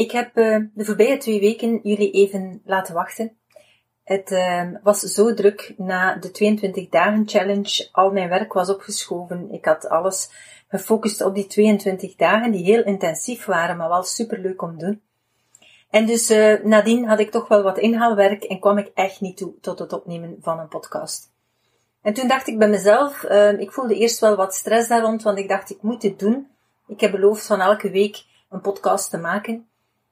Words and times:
Ik 0.00 0.10
heb 0.10 0.38
uh, 0.38 0.58
de 0.74 0.84
voorbije 0.84 1.16
twee 1.16 1.40
weken 1.40 1.80
jullie 1.82 2.10
even 2.10 2.62
laten 2.64 2.94
wachten. 2.94 3.36
Het 4.04 4.30
uh, 4.30 4.68
was 4.82 5.00
zo 5.00 5.34
druk 5.34 5.74
na 5.76 6.14
de 6.16 6.30
22 6.30 6.88
dagen 6.88 7.28
challenge. 7.28 7.88
Al 7.92 8.10
mijn 8.10 8.28
werk 8.28 8.52
was 8.52 8.68
opgeschoven. 8.68 9.52
Ik 9.52 9.64
had 9.64 9.88
alles 9.88 10.30
gefocust 10.68 11.22
op 11.22 11.34
die 11.34 11.46
22 11.46 12.16
dagen, 12.16 12.50
die 12.50 12.64
heel 12.64 12.84
intensief 12.84 13.44
waren, 13.44 13.76
maar 13.76 13.88
wel 13.88 14.02
superleuk 14.02 14.62
om 14.62 14.78
te 14.78 14.84
doen. 14.84 15.02
En 15.90 16.06
dus 16.06 16.30
uh, 16.30 16.64
nadien 16.64 17.08
had 17.08 17.20
ik 17.20 17.30
toch 17.30 17.48
wel 17.48 17.62
wat 17.62 17.78
inhaalwerk 17.78 18.44
en 18.44 18.60
kwam 18.60 18.78
ik 18.78 18.90
echt 18.94 19.20
niet 19.20 19.36
toe 19.36 19.54
tot 19.60 19.78
het 19.78 19.92
opnemen 19.92 20.36
van 20.40 20.58
een 20.58 20.68
podcast. 20.68 21.32
En 22.02 22.14
toen 22.14 22.28
dacht 22.28 22.46
ik 22.46 22.58
bij 22.58 22.68
mezelf, 22.68 23.22
ik 23.58 23.72
voelde 23.72 23.94
eerst 23.94 24.20
wel 24.20 24.36
wat 24.36 24.54
stress 24.54 24.88
daar 24.88 25.02
rond, 25.02 25.22
want 25.22 25.38
ik 25.38 25.48
dacht, 25.48 25.70
ik 25.70 25.82
moet 25.82 26.00
dit 26.00 26.18
doen. 26.18 26.48
Ik 26.86 27.00
heb 27.00 27.10
beloofd 27.10 27.46
van 27.46 27.60
elke 27.60 27.90
week 27.90 28.24
een 28.50 28.60
podcast 28.60 29.10
te 29.10 29.18
maken. 29.18 29.69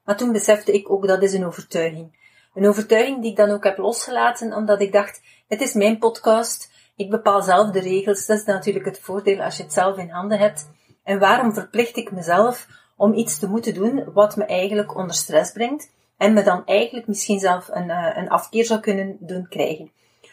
Maar 0.08 0.16
toen 0.16 0.32
besefte 0.32 0.72
ik 0.72 0.90
ook 0.90 1.06
dat 1.06 1.22
is 1.22 1.32
een 1.32 1.46
overtuiging. 1.46 2.16
Een 2.54 2.68
overtuiging 2.68 3.20
die 3.22 3.30
ik 3.30 3.36
dan 3.36 3.50
ook 3.50 3.64
heb 3.64 3.78
losgelaten, 3.78 4.54
omdat 4.54 4.80
ik 4.80 4.92
dacht, 4.92 5.20
het 5.48 5.60
is 5.60 5.72
mijn 5.72 5.98
podcast, 5.98 6.70
ik 6.96 7.10
bepaal 7.10 7.42
zelf 7.42 7.70
de 7.70 7.80
regels, 7.80 8.26
dat 8.26 8.38
is 8.38 8.44
natuurlijk 8.44 8.84
het 8.84 9.00
voordeel 9.00 9.40
als 9.40 9.56
je 9.56 9.62
het 9.62 9.72
zelf 9.72 9.96
in 9.96 10.10
handen 10.10 10.38
hebt. 10.38 10.70
En 11.02 11.18
waarom 11.18 11.54
verplicht 11.54 11.96
ik 11.96 12.12
mezelf 12.12 12.66
om 12.96 13.14
iets 13.14 13.38
te 13.38 13.48
moeten 13.48 13.74
doen 13.74 14.12
wat 14.12 14.36
me 14.36 14.44
eigenlijk 14.44 14.96
onder 14.96 15.14
stress 15.14 15.52
brengt 15.52 15.90
en 16.16 16.32
me 16.32 16.42
dan 16.42 16.66
eigenlijk 16.66 17.06
misschien 17.06 17.38
zelf 17.38 17.68
een, 17.72 17.88
uh, 17.88 18.10
een 18.14 18.28
afkeer 18.28 18.64
zou 18.64 18.80
kunnen 18.80 19.16
doen 19.20 19.48
krijgen. 19.48 19.90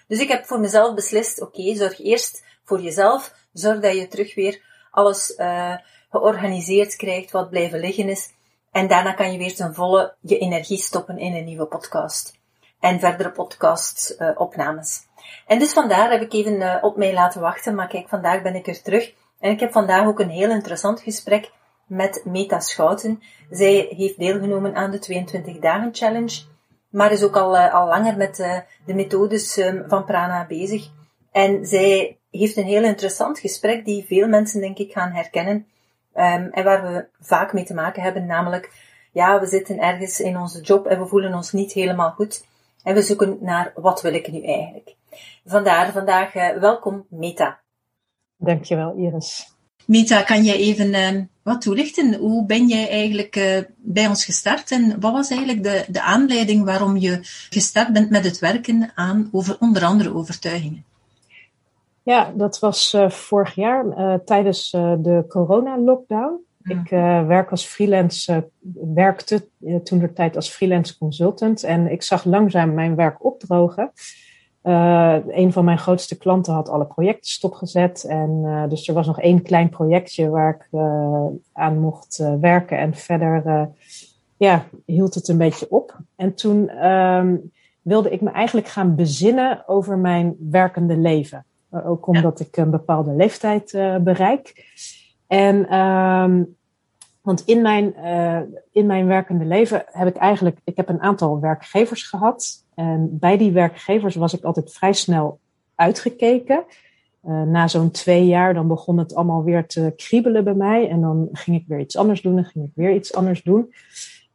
Dus 0.07 0.19
ik 0.19 0.29
heb 0.29 0.45
voor 0.45 0.59
mezelf 0.59 0.93
beslist, 0.93 1.41
oké, 1.41 1.75
zorg 1.75 1.99
eerst 1.99 2.43
voor 2.63 2.81
jezelf, 2.81 3.33
zorg 3.53 3.79
dat 3.79 3.95
je 3.95 4.07
terug 4.07 4.35
weer 4.35 4.61
alles 4.91 5.35
uh, 5.37 5.75
georganiseerd 6.09 6.95
krijgt 6.95 7.31
wat 7.31 7.49
blijven 7.49 7.79
liggen 7.79 8.09
is. 8.09 8.33
En 8.75 8.87
daarna 8.87 9.13
kan 9.13 9.31
je 9.31 9.37
weer 9.37 9.55
ten 9.55 9.73
volle 9.73 10.15
je 10.21 10.37
energie 10.37 10.77
stoppen 10.77 11.17
in 11.17 11.35
een 11.35 11.45
nieuwe 11.45 11.65
podcast. 11.65 12.39
En 12.79 12.99
verdere 12.99 13.31
podcast 13.31 14.15
uh, 14.19 14.29
opnames. 14.35 15.01
En 15.47 15.59
dus 15.59 15.73
vandaar 15.73 16.11
heb 16.11 16.21
ik 16.21 16.33
even 16.33 16.53
uh, 16.53 16.77
op 16.81 16.97
mij 16.97 17.13
laten 17.13 17.41
wachten. 17.41 17.75
Maar 17.75 17.87
kijk, 17.87 18.09
vandaag 18.09 18.41
ben 18.41 18.55
ik 18.55 18.67
er 18.67 18.81
terug. 18.81 19.13
En 19.39 19.51
ik 19.51 19.59
heb 19.59 19.71
vandaag 19.71 20.07
ook 20.07 20.19
een 20.19 20.29
heel 20.29 20.49
interessant 20.49 20.99
gesprek 20.99 21.51
met 21.87 22.21
Meta 22.25 22.59
Schouten. 22.59 23.21
Zij 23.49 23.87
heeft 23.89 24.17
deelgenomen 24.17 24.75
aan 24.75 24.91
de 24.91 24.99
22 24.99 25.59
dagen 25.59 25.89
challenge. 25.93 26.43
Maar 26.89 27.11
is 27.11 27.23
ook 27.23 27.35
al, 27.35 27.55
uh, 27.55 27.73
al 27.73 27.87
langer 27.87 28.17
met 28.17 28.35
de 28.85 28.93
methodes 28.93 29.57
um, 29.57 29.83
van 29.87 30.05
Prana 30.05 30.45
bezig. 30.47 30.89
En 31.31 31.65
zij 31.65 32.17
heeft 32.31 32.57
een 32.57 32.65
heel 32.65 32.83
interessant 32.83 33.39
gesprek 33.39 33.85
die 33.85 34.05
veel 34.05 34.27
mensen 34.27 34.61
denk 34.61 34.77
ik 34.77 34.91
gaan 34.91 35.11
herkennen. 35.11 35.67
Um, 36.15 36.49
en 36.51 36.63
waar 36.63 36.93
we 36.93 37.05
vaak 37.19 37.53
mee 37.53 37.65
te 37.65 37.73
maken 37.73 38.03
hebben, 38.03 38.25
namelijk, 38.25 38.71
ja, 39.11 39.39
we 39.39 39.45
zitten 39.45 39.79
ergens 39.79 40.19
in 40.19 40.37
onze 40.37 40.61
job 40.61 40.85
en 40.85 40.99
we 40.99 41.07
voelen 41.07 41.33
ons 41.33 41.51
niet 41.51 41.71
helemaal 41.71 42.11
goed. 42.11 42.45
En 42.83 42.93
we 42.93 43.01
zoeken 43.01 43.37
naar, 43.41 43.71
wat 43.75 44.01
wil 44.01 44.13
ik 44.13 44.31
nu 44.31 44.43
eigenlijk? 44.43 44.95
Vandaar 45.45 45.91
vandaag, 45.91 46.35
uh, 46.35 46.49
welkom 46.49 47.05
Meta. 47.09 47.59
Dankjewel 48.37 48.95
Iris. 48.95 49.53
Meta, 49.85 50.21
kan 50.21 50.43
jij 50.43 50.55
even 50.55 50.87
uh, 50.87 51.21
wat 51.43 51.61
toelichten? 51.61 52.13
Hoe 52.13 52.45
ben 52.45 52.67
jij 52.67 52.89
eigenlijk 52.89 53.35
uh, 53.35 53.59
bij 53.77 54.07
ons 54.07 54.25
gestart 54.25 54.71
en 54.71 54.99
wat 54.99 55.11
was 55.11 55.29
eigenlijk 55.29 55.63
de, 55.63 55.85
de 55.87 56.01
aanleiding 56.01 56.65
waarom 56.65 56.97
je 56.97 57.19
gestart 57.49 57.93
bent 57.93 58.09
met 58.09 58.23
het 58.23 58.39
werken 58.39 58.91
aan 58.95 59.29
over, 59.31 59.57
onder 59.59 59.83
andere 59.83 60.13
overtuigingen? 60.13 60.85
Ja, 62.05 62.31
dat 62.35 62.59
was 62.59 62.93
uh, 62.93 63.09
vorig 63.09 63.55
jaar 63.55 63.85
uh, 63.85 64.13
tijdens 64.13 64.73
uh, 64.73 64.93
de 64.97 65.25
corona-lockdown. 65.27 66.43
Mm. 66.61 66.79
Ik 66.79 66.89
werk 67.27 67.51
als 67.51 67.65
freelance, 67.65 68.49
werkte 68.93 69.47
toen 69.83 69.99
de 69.99 70.13
tijd 70.13 70.35
als 70.35 70.49
freelance 70.49 70.97
consultant 70.97 71.63
en 71.63 71.91
ik 71.91 72.03
zag 72.03 72.23
langzaam 72.23 72.73
mijn 72.73 72.95
werk 72.95 73.25
opdrogen. 73.25 73.91
een 75.27 75.51
van 75.51 75.65
mijn 75.65 75.77
grootste 75.77 76.17
klanten 76.17 76.53
had 76.53 76.69
alle 76.69 76.85
projecten 76.85 77.31
stopgezet 77.31 78.03
en 78.03 78.65
dus 78.69 78.87
er 78.87 78.93
was 78.93 79.07
nog 79.07 79.19
één 79.19 79.41
klein 79.41 79.69
projectje 79.69 80.29
waar 80.29 80.55
ik 80.55 80.79
aan 81.53 81.79
mocht 81.79 82.17
werken 82.39 82.77
en 82.77 82.93
verder 82.93 83.69
ja, 84.37 84.65
hield 84.85 85.13
het 85.13 85.27
een 85.27 85.37
beetje 85.37 85.69
op. 85.69 85.99
En 86.15 86.35
toen 86.35 86.87
um, 86.87 87.51
wilde 87.81 88.09
ik 88.09 88.21
me 88.21 88.29
eigenlijk 88.29 88.67
gaan 88.67 88.95
bezinnen 88.95 89.67
over 89.67 89.97
mijn 89.97 90.35
werkende 90.39 90.97
leven. 90.97 91.45
Ook 91.85 92.07
omdat 92.07 92.39
ik 92.39 92.57
een 92.57 92.69
bepaalde 92.69 93.11
leeftijd 93.11 93.73
uh, 93.73 93.97
bereik. 93.97 94.65
En 95.27 95.77
um, 95.77 96.55
want 97.25 97.43
in 97.45 97.61
mijn, 97.61 97.93
uh, 97.97 98.39
in 98.71 98.85
mijn 98.85 99.07
werkende 99.07 99.45
leven 99.45 99.83
heb 99.85 100.07
ik 100.07 100.15
eigenlijk, 100.15 100.59
ik 100.63 100.77
heb 100.77 100.89
een 100.89 101.01
aantal 101.01 101.39
werkgevers 101.39 102.03
gehad. 102.03 102.65
En 102.75 103.17
bij 103.19 103.37
die 103.37 103.51
werkgevers 103.51 104.15
was 104.15 104.33
ik 104.33 104.43
altijd 104.43 104.73
vrij 104.73 104.93
snel 104.93 105.39
uitgekeken. 105.75 106.63
Uh, 107.27 107.41
na 107.41 107.67
zo'n 107.67 107.91
twee 107.91 108.25
jaar, 108.25 108.53
dan 108.53 108.67
begon 108.67 108.97
het 108.97 109.15
allemaal 109.15 109.43
weer 109.43 109.67
te 109.67 109.93
kriebelen 109.95 110.43
bij 110.43 110.53
mij. 110.53 110.89
En 110.89 111.01
dan 111.01 111.29
ging 111.31 111.57
ik 111.57 111.67
weer 111.67 111.79
iets 111.79 111.97
anders 111.97 112.21
doen 112.21 112.37
en 112.37 112.45
ging 112.45 112.65
ik 112.65 112.71
weer 112.75 112.93
iets 112.93 113.13
anders 113.15 113.43
doen. 113.43 113.73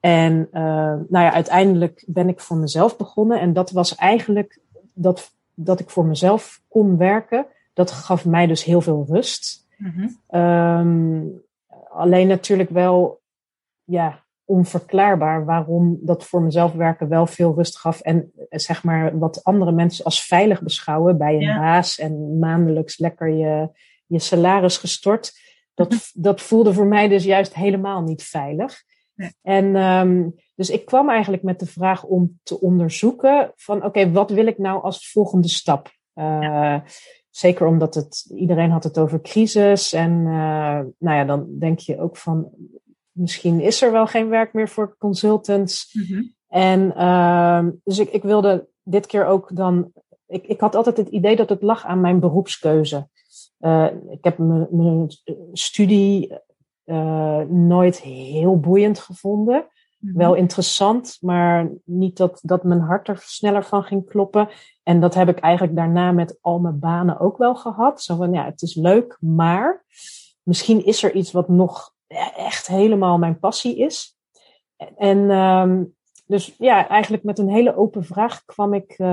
En 0.00 0.48
uh, 0.52 0.62
nou 1.08 1.24
ja, 1.24 1.32
uiteindelijk 1.32 2.04
ben 2.06 2.28
ik 2.28 2.40
voor 2.40 2.56
mezelf 2.56 2.96
begonnen. 2.96 3.40
En 3.40 3.52
dat 3.52 3.70
was 3.70 3.94
eigenlijk, 3.94 4.60
dat 4.92 5.32
dat 5.54 5.80
ik 5.80 5.90
voor 5.90 6.04
mezelf 6.04 6.62
kon 6.68 6.96
werken, 6.96 7.46
dat 7.72 7.90
gaf 7.90 8.24
mij 8.24 8.46
dus 8.46 8.64
heel 8.64 8.80
veel 8.80 9.06
rust. 9.08 9.66
Mm-hmm. 9.76 10.40
Um, 10.40 11.42
alleen 11.90 12.26
natuurlijk 12.26 12.70
wel, 12.70 13.20
ja, 13.84 14.24
onverklaarbaar 14.44 15.44
waarom 15.44 15.98
dat 16.00 16.24
voor 16.24 16.42
mezelf 16.42 16.72
werken 16.72 17.08
wel 17.08 17.26
veel 17.26 17.54
rust 17.54 17.78
gaf. 17.78 18.00
En 18.00 18.32
eh, 18.36 18.58
zeg 18.58 18.84
maar 18.84 19.18
wat 19.18 19.44
andere 19.44 19.72
mensen 19.72 20.04
als 20.04 20.26
veilig 20.26 20.62
beschouwen 20.62 21.18
bij 21.18 21.34
een 21.34 21.58
baas 21.58 21.98
en 21.98 22.38
maandelijks 22.38 22.98
lekker 22.98 23.28
je, 23.28 23.70
je 24.06 24.18
salaris 24.18 24.76
gestort. 24.76 25.32
Dat, 25.74 25.90
mm-hmm. 25.90 26.22
dat 26.22 26.40
voelde 26.40 26.72
voor 26.72 26.86
mij 26.86 27.08
dus 27.08 27.24
juist 27.24 27.54
helemaal 27.54 28.02
niet 28.02 28.22
veilig. 28.22 28.82
En 29.42 29.76
um, 29.76 30.34
dus 30.54 30.70
ik 30.70 30.84
kwam 30.84 31.10
eigenlijk 31.10 31.42
met 31.42 31.58
de 31.58 31.66
vraag 31.66 32.04
om 32.04 32.38
te 32.42 32.60
onderzoeken 32.60 33.52
van 33.56 33.76
oké, 33.76 33.86
okay, 33.86 34.12
wat 34.12 34.30
wil 34.30 34.46
ik 34.46 34.58
nou 34.58 34.82
als 34.82 35.10
volgende 35.10 35.48
stap? 35.48 35.90
Uh, 36.14 36.38
ja. 36.40 36.84
Zeker 37.30 37.66
omdat 37.66 37.94
het, 37.94 38.32
iedereen 38.36 38.70
had 38.70 38.84
het 38.84 38.98
over 38.98 39.20
crisis. 39.20 39.92
En 39.92 40.10
uh, 40.10 40.80
nou 40.98 41.16
ja, 41.16 41.24
dan 41.24 41.46
denk 41.58 41.78
je 41.78 42.00
ook 42.00 42.16
van 42.16 42.50
misschien 43.12 43.60
is 43.60 43.82
er 43.82 43.92
wel 43.92 44.06
geen 44.06 44.28
werk 44.28 44.52
meer 44.52 44.68
voor 44.68 44.96
consultants. 44.98 45.90
Mm-hmm. 45.92 46.34
En 46.48 46.92
uh, 46.96 47.66
dus 47.84 47.98
ik, 47.98 48.10
ik 48.10 48.22
wilde 48.22 48.68
dit 48.82 49.06
keer 49.06 49.26
ook 49.26 49.56
dan. 49.56 49.92
Ik, 50.26 50.46
ik 50.46 50.60
had 50.60 50.74
altijd 50.74 50.96
het 50.96 51.08
idee 51.08 51.36
dat 51.36 51.48
het 51.48 51.62
lag 51.62 51.84
aan 51.84 52.00
mijn 52.00 52.20
beroepskeuze. 52.20 53.08
Uh, 53.60 53.86
ik 54.08 54.24
heb 54.24 54.38
mijn 54.38 55.06
studie 55.52 56.38
uh, 56.90 57.40
nooit 57.48 58.00
heel 58.00 58.60
boeiend 58.60 58.98
gevonden. 58.98 59.66
Mhm. 59.98 60.16
Wel 60.16 60.34
interessant, 60.34 61.18
maar 61.20 61.70
niet 61.84 62.16
dat, 62.16 62.40
dat 62.42 62.64
mijn 62.64 62.80
hart 62.80 63.08
er 63.08 63.18
sneller 63.24 63.64
van 63.64 63.82
ging 63.82 64.06
kloppen. 64.06 64.48
En 64.82 65.00
dat 65.00 65.14
heb 65.14 65.28
ik 65.28 65.38
eigenlijk 65.38 65.76
daarna 65.76 66.12
met 66.12 66.38
al 66.40 66.58
mijn 66.58 66.78
banen 66.78 67.20
ook 67.20 67.38
wel 67.38 67.54
gehad. 67.54 68.02
Zo 68.02 68.16
van, 68.16 68.32
ja, 68.32 68.44
het 68.44 68.62
is 68.62 68.74
leuk, 68.74 69.16
maar 69.20 69.84
misschien 70.42 70.84
is 70.84 71.02
er 71.02 71.14
iets 71.14 71.32
wat 71.32 71.48
nog 71.48 71.94
echt 72.36 72.66
helemaal 72.66 73.18
mijn 73.18 73.38
passie 73.38 73.76
is. 73.78 74.16
En 74.96 75.30
um, 75.30 75.94
dus 76.30 76.54
ja, 76.58 76.88
eigenlijk 76.88 77.22
met 77.22 77.38
een 77.38 77.48
hele 77.48 77.76
open 77.76 78.04
vraag 78.04 78.44
kwam 78.44 78.74
ik 78.74 78.98
uh, 78.98 79.06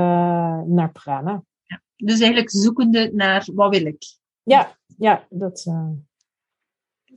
naar 0.65 0.91
Prana. 0.91 1.43
Ja, 1.63 1.81
dus 1.95 2.19
eigenlijk 2.19 2.49
zoekende 2.49 3.11
naar 3.13 3.47
wat 3.53 3.77
wil 3.77 3.85
ik? 3.85 4.03
Ja, 4.43 4.77
ja 4.97 5.25
dat 5.29 5.65
uh, 5.67 5.89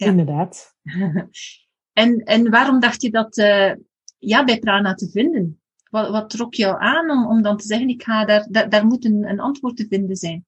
ja. 0.01 0.07
inderdaad. 0.07 0.75
En, 1.93 2.19
en 2.19 2.51
waarom 2.51 2.81
dacht 2.81 3.03
je 3.03 3.11
dat 3.11 3.39
uh, 3.39 3.73
ja, 4.19 4.45
bij 4.45 4.59
Prana 4.59 4.95
te 4.95 5.11
vinden? 5.11 5.61
Wat, 5.91 6.11
wat 6.11 6.31
trok 6.31 6.55
jou 6.55 6.81
aan 6.81 7.11
om, 7.11 7.27
om 7.27 7.43
dan 7.43 7.57
te 7.57 7.67
zeggen, 7.67 7.89
ik 7.89 8.03
ga 8.03 8.25
daar, 8.25 8.47
daar, 8.51 8.69
daar 8.69 8.87
moet 8.87 9.05
een, 9.05 9.29
een 9.29 9.41
antwoord 9.41 9.77
te 9.77 9.87
vinden 9.89 10.17
zijn? 10.17 10.47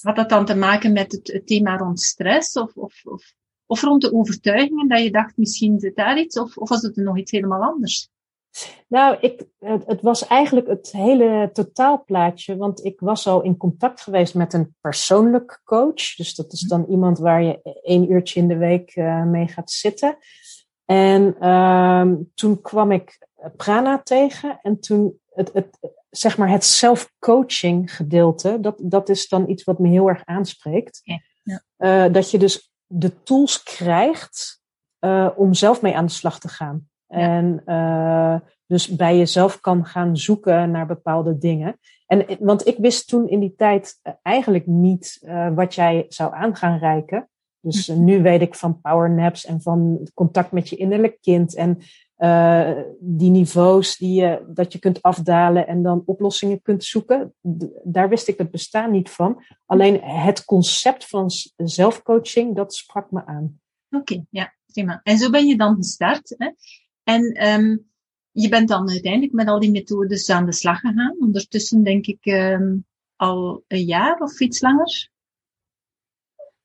Had 0.00 0.16
dat 0.16 0.28
dan 0.28 0.44
te 0.44 0.54
maken 0.54 0.92
met 0.92 1.12
het, 1.12 1.32
het 1.32 1.46
thema 1.46 1.76
rond 1.76 2.00
stress 2.00 2.56
of, 2.56 2.74
of, 2.74 3.04
of, 3.04 3.32
of 3.66 3.82
rond 3.82 4.02
de 4.02 4.12
overtuigingen 4.12 4.88
dat 4.88 5.02
je 5.02 5.10
dacht, 5.10 5.36
misschien 5.36 5.80
zit 5.80 5.96
daar 5.96 6.18
iets, 6.18 6.38
of, 6.38 6.56
of 6.56 6.68
was 6.68 6.82
het 6.82 6.96
nog 6.96 7.18
iets 7.18 7.30
helemaal 7.30 7.62
anders? 7.62 8.08
Nou, 8.88 9.16
ik, 9.20 9.46
het, 9.58 9.86
het, 9.86 10.02
was 10.02 10.26
eigenlijk 10.26 10.66
het 10.66 10.92
hele 10.92 11.50
totaalplaatje, 11.52 12.56
want 12.56 12.84
ik 12.84 13.00
was 13.00 13.26
al 13.26 13.42
in 13.42 13.56
contact 13.56 14.00
geweest 14.00 14.34
met 14.34 14.52
een 14.52 14.74
persoonlijk 14.80 15.60
coach. 15.64 16.14
Dus 16.16 16.34
dat 16.34 16.52
is 16.52 16.60
dan 16.60 16.86
iemand 16.88 17.18
waar 17.18 17.42
je 17.42 17.80
één 17.82 18.12
uurtje 18.12 18.40
in 18.40 18.48
de 18.48 18.56
week 18.56 18.96
uh, 18.96 19.24
mee 19.24 19.48
gaat 19.48 19.70
zitten. 19.70 20.16
En 20.84 21.36
uh, 21.40 22.12
toen 22.34 22.60
kwam 22.60 22.92
ik 22.92 23.26
Prana 23.56 23.98
tegen 24.02 24.58
en 24.62 24.80
toen 24.80 25.20
het, 25.30 25.52
het, 25.52 25.78
zeg 26.10 26.38
maar 26.38 26.48
het 26.48 26.64
self-coaching 26.64 27.94
gedeelte, 27.94 28.60
dat, 28.60 28.74
dat 28.78 29.08
is 29.08 29.28
dan 29.28 29.48
iets 29.48 29.64
wat 29.64 29.78
me 29.78 29.88
heel 29.88 30.08
erg 30.08 30.24
aanspreekt. 30.24 31.00
Ja. 31.02 31.20
Ja. 31.42 31.62
Uh, 32.06 32.12
dat 32.12 32.30
je 32.30 32.38
dus 32.38 32.72
de 32.86 33.22
tools 33.22 33.62
krijgt 33.62 34.62
uh, 35.00 35.28
om 35.36 35.54
zelf 35.54 35.82
mee 35.82 35.96
aan 35.96 36.06
de 36.06 36.12
slag 36.12 36.40
te 36.40 36.48
gaan. 36.48 36.89
En 37.10 37.62
uh, 37.66 38.36
dus 38.66 38.88
bij 38.88 39.16
jezelf 39.16 39.60
kan 39.60 39.84
gaan 39.84 40.16
zoeken 40.16 40.70
naar 40.70 40.86
bepaalde 40.86 41.38
dingen. 41.38 41.78
En, 42.06 42.26
want 42.38 42.66
ik 42.66 42.76
wist 42.78 43.08
toen 43.08 43.28
in 43.28 43.40
die 43.40 43.54
tijd 43.56 44.00
uh, 44.02 44.12
eigenlijk 44.22 44.66
niet 44.66 45.18
uh, 45.22 45.54
wat 45.54 45.74
jij 45.74 46.04
zou 46.08 46.34
aan 46.34 46.56
gaan 46.56 46.78
reiken. 46.78 47.28
Dus 47.60 47.88
mhm. 47.88 48.04
nu 48.04 48.22
weet 48.22 48.40
ik 48.40 48.54
van 48.54 48.80
powernaps 48.80 49.44
en 49.46 49.62
van 49.62 50.08
contact 50.14 50.52
met 50.52 50.68
je 50.68 50.76
innerlijk 50.76 51.18
kind. 51.20 51.54
En 51.54 51.78
die 53.00 53.30
niveaus 53.30 53.96
die 53.96 54.20
je, 54.20 54.44
dat 54.48 54.72
je 54.72 54.78
kunt 54.78 55.02
afdalen 55.02 55.66
en 55.66 55.82
dan 55.82 56.02
oplossingen 56.06 56.62
kunt 56.62 56.84
zoeken. 56.84 57.34
Daar 57.82 58.08
wist 58.08 58.28
ik 58.28 58.38
het 58.38 58.50
bestaan 58.50 58.90
niet 58.90 59.10
van. 59.10 59.44
Alleen 59.66 60.00
het 60.02 60.44
concept 60.44 61.06
van 61.06 61.30
zelfcoaching, 61.56 62.56
dat 62.56 62.74
sprak 62.74 63.10
me 63.10 63.26
aan. 63.26 63.60
Oké, 63.90 64.24
ja, 64.30 64.54
prima. 64.72 65.00
En 65.02 65.18
zo 65.18 65.30
ben 65.30 65.46
je 65.46 65.56
dan 65.56 65.74
gestart. 65.74 66.34
Hè? 66.38 66.50
En 67.02 67.48
um, 67.48 67.90
je 68.30 68.48
bent 68.48 68.68
dan 68.68 68.90
uiteindelijk 68.90 69.32
met 69.32 69.48
al 69.48 69.60
die 69.60 69.70
methodes 69.70 70.30
aan 70.30 70.46
de 70.46 70.52
slag 70.52 70.80
gegaan. 70.80 71.16
Ondertussen 71.18 71.82
denk 71.82 72.06
ik 72.06 72.26
um, 72.26 72.86
al 73.16 73.64
een 73.68 73.84
jaar 73.84 74.20
of 74.20 74.40
iets 74.40 74.60
langer. 74.60 75.10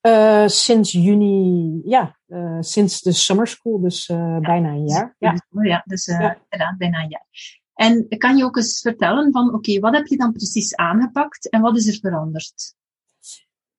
Uh, 0.01 0.47
sinds 0.47 0.91
juni, 0.91 1.81
ja, 1.83 2.19
uh, 2.27 2.57
sinds 2.59 3.01
de 3.01 3.11
summer 3.11 3.47
school, 3.47 3.79
dus 3.79 4.09
uh, 4.09 4.17
ja, 4.17 4.39
bijna 4.39 4.69
een 4.69 4.87
jaar. 4.87 5.15
Ja, 5.19 5.35
ja 5.49 5.83
dus 5.85 6.05
ja. 6.05 6.37
inderdaad, 6.49 6.77
bijna 6.77 7.03
een 7.03 7.09
jaar. 7.09 7.27
En 7.73 8.07
kan 8.17 8.37
je 8.37 8.43
ook 8.43 8.57
eens 8.57 8.81
vertellen 8.81 9.31
van, 9.31 9.47
oké, 9.47 9.55
okay, 9.55 9.79
wat 9.79 9.93
heb 9.93 10.07
je 10.07 10.17
dan 10.17 10.31
precies 10.31 10.75
aangepakt 10.75 11.49
en 11.49 11.61
wat 11.61 11.77
is 11.77 11.87
er 11.87 11.99
veranderd? 11.99 12.75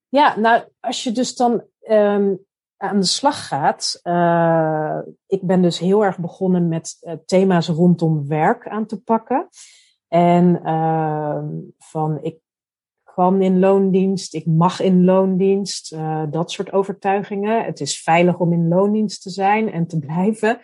Ja, 0.08 0.38
nou, 0.38 0.64
als 0.80 1.04
je 1.04 1.12
dus 1.12 1.36
dan 1.36 1.64
um, 1.88 2.46
aan 2.76 3.00
de 3.00 3.06
slag 3.06 3.48
gaat. 3.48 4.00
Uh, 4.04 4.98
ik 5.26 5.42
ben 5.42 5.62
dus 5.62 5.78
heel 5.78 6.04
erg 6.04 6.18
begonnen 6.18 6.68
met 6.68 6.96
uh, 7.00 7.12
thema's 7.26 7.68
rondom 7.68 8.28
werk 8.28 8.68
aan 8.68 8.86
te 8.86 9.02
pakken. 9.02 9.48
En 10.08 10.60
uh, 10.64 11.42
van 11.78 12.18
ik 12.22 12.38
kwam 13.04 13.42
in 13.42 13.58
loondienst, 13.58 14.34
ik 14.34 14.46
mag 14.46 14.80
in 14.80 15.04
loondienst, 15.04 15.96
dat 16.30 16.50
soort 16.50 16.72
overtuigingen. 16.72 17.64
Het 17.64 17.80
is 17.80 18.02
veilig 18.02 18.38
om 18.38 18.52
in 18.52 18.68
loondienst 18.68 19.22
te 19.22 19.30
zijn 19.30 19.72
en 19.72 19.86
te 19.86 19.98
blijven. 20.06 20.60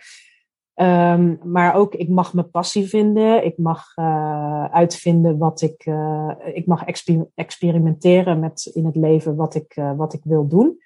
Um, 0.75 1.39
maar 1.43 1.75
ook, 1.75 1.95
ik 1.95 2.09
mag 2.09 2.33
mijn 2.33 2.49
passie 2.49 2.87
vinden. 2.87 3.45
Ik 3.45 3.57
mag 3.57 3.95
uitvinden 4.71 5.37
wat 5.37 5.61
ik. 5.61 5.85
ik 6.53 6.65
mag 6.65 6.85
exper 6.85 7.27
experimenteren 7.35 8.39
met 8.39 8.71
in 8.73 8.85
het 8.85 8.95
leven 8.95 9.35
wat 9.35 9.55
ik, 9.55 9.81
wat 9.95 10.13
ik 10.13 10.21
wil 10.23 10.47
doen. 10.47 10.77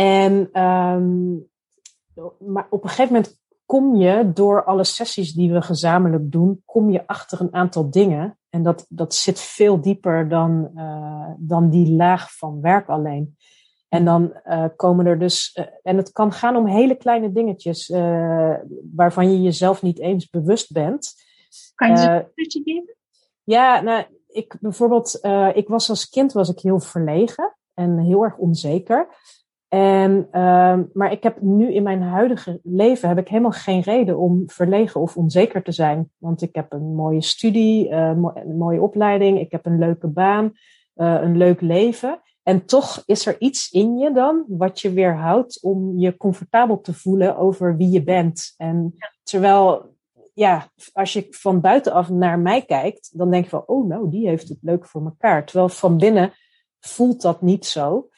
En 0.00 0.62
um, 0.62 1.48
maar 2.38 2.66
op 2.70 2.82
een 2.82 2.88
gegeven 2.88 3.12
moment 3.12 3.38
kom 3.66 3.96
je 3.96 4.30
door 4.34 4.64
alle 4.64 4.84
sessies 4.84 5.32
die 5.32 5.52
we 5.52 5.62
gezamenlijk 5.62 6.32
doen, 6.32 6.62
kom 6.64 6.90
je 6.90 7.06
achter 7.06 7.40
een 7.40 7.54
aantal 7.54 7.90
dingen. 7.90 8.38
En 8.50 8.62
dat, 8.62 8.86
dat 8.88 9.14
zit 9.14 9.40
veel 9.40 9.80
dieper 9.80 10.28
dan, 10.28 10.70
uh, 10.74 11.30
dan 11.38 11.70
die 11.70 11.92
laag 11.92 12.36
van 12.36 12.60
werk 12.60 12.88
alleen. 12.88 13.36
En 13.88 14.04
dan 14.04 14.40
uh, 14.46 14.64
komen 14.76 15.06
er 15.06 15.18
dus, 15.18 15.56
uh, 15.58 15.66
en 15.82 15.96
het 15.96 16.12
kan 16.12 16.32
gaan 16.32 16.56
om 16.56 16.66
hele 16.66 16.94
kleine 16.94 17.32
dingetjes 17.32 17.88
waarvan 18.94 19.30
je 19.32 19.42
jezelf 19.42 19.82
niet 19.82 19.98
eens 20.00 20.28
bewust 20.28 20.72
bent. 20.72 21.14
Kan 21.74 21.90
je 21.90 21.96
ze 21.96 22.10
een 22.10 22.30
beetje 22.34 22.62
geven? 22.64 22.96
Ja, 23.42 23.80
nou, 23.80 24.04
ik 24.26 24.56
bijvoorbeeld, 24.60 25.18
ik 25.54 25.68
was 25.68 25.88
als 25.88 26.08
kind 26.08 26.32
was 26.32 26.48
ik 26.48 26.58
heel 26.58 26.80
verlegen 26.80 27.56
en 27.74 27.98
heel 27.98 28.24
erg 28.24 28.36
onzeker. 28.36 29.08
En, 29.70 30.28
uh, 30.32 30.78
maar 30.92 31.12
ik 31.12 31.22
heb 31.22 31.40
nu 31.40 31.72
in 31.72 31.82
mijn 31.82 32.02
huidige 32.02 32.60
leven 32.62 33.08
heb 33.08 33.18
ik 33.18 33.28
helemaal 33.28 33.50
geen 33.50 33.80
reden 33.80 34.18
om 34.18 34.42
verlegen 34.46 35.00
of 35.00 35.16
onzeker 35.16 35.62
te 35.62 35.72
zijn. 35.72 36.10
Want 36.18 36.42
ik 36.42 36.54
heb 36.54 36.72
een 36.72 36.94
mooie 36.94 37.22
studie, 37.22 37.88
uh, 37.88 38.12
een 38.34 38.56
mooie 38.56 38.82
opleiding, 38.82 39.40
ik 39.40 39.52
heb 39.52 39.66
een 39.66 39.78
leuke 39.78 40.06
baan, 40.06 40.52
uh, 40.96 41.20
een 41.22 41.36
leuk 41.36 41.60
leven. 41.60 42.20
En 42.42 42.64
toch 42.64 43.02
is 43.06 43.26
er 43.26 43.40
iets 43.40 43.70
in 43.70 43.98
je 43.98 44.12
dan 44.12 44.44
wat 44.48 44.80
je 44.80 44.92
weerhoudt 44.92 45.62
om 45.62 45.98
je 45.98 46.16
comfortabel 46.16 46.80
te 46.80 46.94
voelen 46.94 47.36
over 47.36 47.76
wie 47.76 47.90
je 47.90 48.02
bent. 48.02 48.54
En 48.56 48.94
terwijl, 49.22 49.94
ja, 50.34 50.70
als 50.92 51.12
je 51.12 51.26
van 51.30 51.60
buitenaf 51.60 52.08
naar 52.08 52.38
mij 52.38 52.62
kijkt, 52.62 53.18
dan 53.18 53.30
denk 53.30 53.44
je 53.44 53.50
van, 53.50 53.66
oh 53.66 53.86
nou, 53.86 54.10
die 54.10 54.28
heeft 54.28 54.48
het 54.48 54.58
leuk 54.60 54.86
voor 54.86 55.04
elkaar. 55.04 55.46
Terwijl 55.46 55.68
van 55.68 55.96
binnen 55.96 56.32
voelt 56.80 57.22
dat 57.22 57.42
niet 57.42 57.66
zo. 57.66 58.08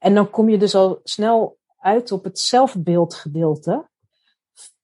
En 0.00 0.14
dan 0.14 0.30
kom 0.30 0.48
je 0.48 0.58
dus 0.58 0.74
al 0.74 1.00
snel 1.04 1.58
uit 1.78 2.12
op 2.12 2.24
het 2.24 2.38
zelfbeeldgedeelte. 2.38 3.88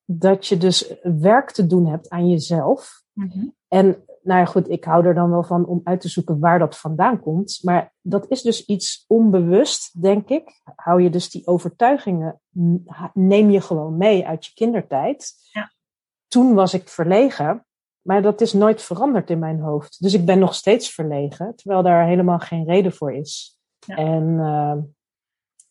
Dat 0.05 0.47
je 0.47 0.57
dus 0.57 0.95
werk 1.03 1.51
te 1.51 1.67
doen 1.67 1.87
hebt 1.87 2.09
aan 2.09 2.29
jezelf. 2.29 3.03
Mm-hmm. 3.13 3.55
En 3.69 4.05
nou 4.23 4.41
ja, 4.41 4.45
goed, 4.45 4.71
ik 4.71 4.85
hou 4.85 5.07
er 5.07 5.15
dan 5.15 5.31
wel 5.31 5.43
van 5.43 5.67
om 5.67 5.81
uit 5.85 6.01
te 6.01 6.09
zoeken 6.09 6.39
waar 6.39 6.59
dat 6.59 6.79
vandaan 6.79 7.21
komt. 7.21 7.59
Maar 7.63 7.95
dat 8.01 8.31
is 8.31 8.43
dus 8.43 8.65
iets 8.65 9.05
onbewust, 9.07 10.03
denk 10.03 10.29
ik. 10.29 10.61
Hou 10.77 11.03
je 11.03 11.11
dus 11.11 11.31
die 11.31 11.47
overtuigingen, 11.47 12.41
neem 13.13 13.51
je 13.51 13.61
gewoon 13.61 13.97
mee 13.97 14.27
uit 14.27 14.47
je 14.47 14.53
kindertijd. 14.55 15.35
Ja. 15.53 15.73
Toen 16.29 16.55
was 16.55 16.75
ik 16.75 16.89
verlegen, 16.89 17.67
maar 18.01 18.23
dat 18.23 18.41
is 18.41 18.53
nooit 18.53 18.83
veranderd 18.83 19.31
in 19.31 19.39
mijn 19.39 19.61
hoofd. 19.61 20.03
Dus 20.03 20.15
ik 20.15 20.25
ben 20.25 20.39
nog 20.39 20.55
steeds 20.55 20.91
verlegen, 20.91 21.57
terwijl 21.57 21.83
daar 21.83 22.07
helemaal 22.07 22.39
geen 22.39 22.65
reden 22.65 22.93
voor 22.93 23.13
is. 23.13 23.59
Ja. 23.79 23.97
En 23.97 24.23
uh, 24.23 24.77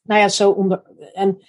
nou 0.06 0.22
ja, 0.22 0.30
zo 0.30 0.52
onder. 0.52 0.84
En 1.14 1.42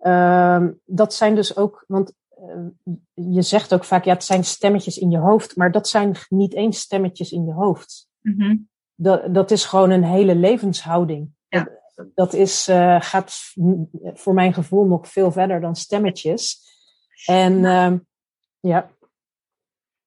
uh, 0.00 0.66
dat 0.84 1.14
zijn 1.14 1.34
dus 1.34 1.56
ook, 1.56 1.84
want 1.86 2.12
uh, 2.38 2.66
je 3.14 3.42
zegt 3.42 3.74
ook 3.74 3.84
vaak, 3.84 4.04
ja, 4.04 4.12
het 4.12 4.24
zijn 4.24 4.44
stemmetjes 4.44 4.98
in 4.98 5.10
je 5.10 5.18
hoofd, 5.18 5.56
maar 5.56 5.72
dat 5.72 5.88
zijn 5.88 6.16
niet 6.28 6.54
eens 6.54 6.80
stemmetjes 6.80 7.32
in 7.32 7.44
je 7.44 7.52
hoofd. 7.52 8.08
Mm-hmm. 8.20 8.68
Dat, 8.94 9.34
dat 9.34 9.50
is 9.50 9.64
gewoon 9.64 9.90
een 9.90 10.04
hele 10.04 10.34
levenshouding. 10.34 11.30
Ja. 11.48 11.68
Dat, 11.94 12.08
dat 12.14 12.32
is, 12.32 12.68
uh, 12.68 13.00
gaat 13.00 13.34
voor 14.14 14.34
mijn 14.34 14.54
gevoel 14.54 14.84
nog 14.84 15.08
veel 15.08 15.32
verder 15.32 15.60
dan 15.60 15.76
stemmetjes. 15.76 16.60
En 17.26 17.60
ja. 17.60 18.00
ja. 18.60 18.94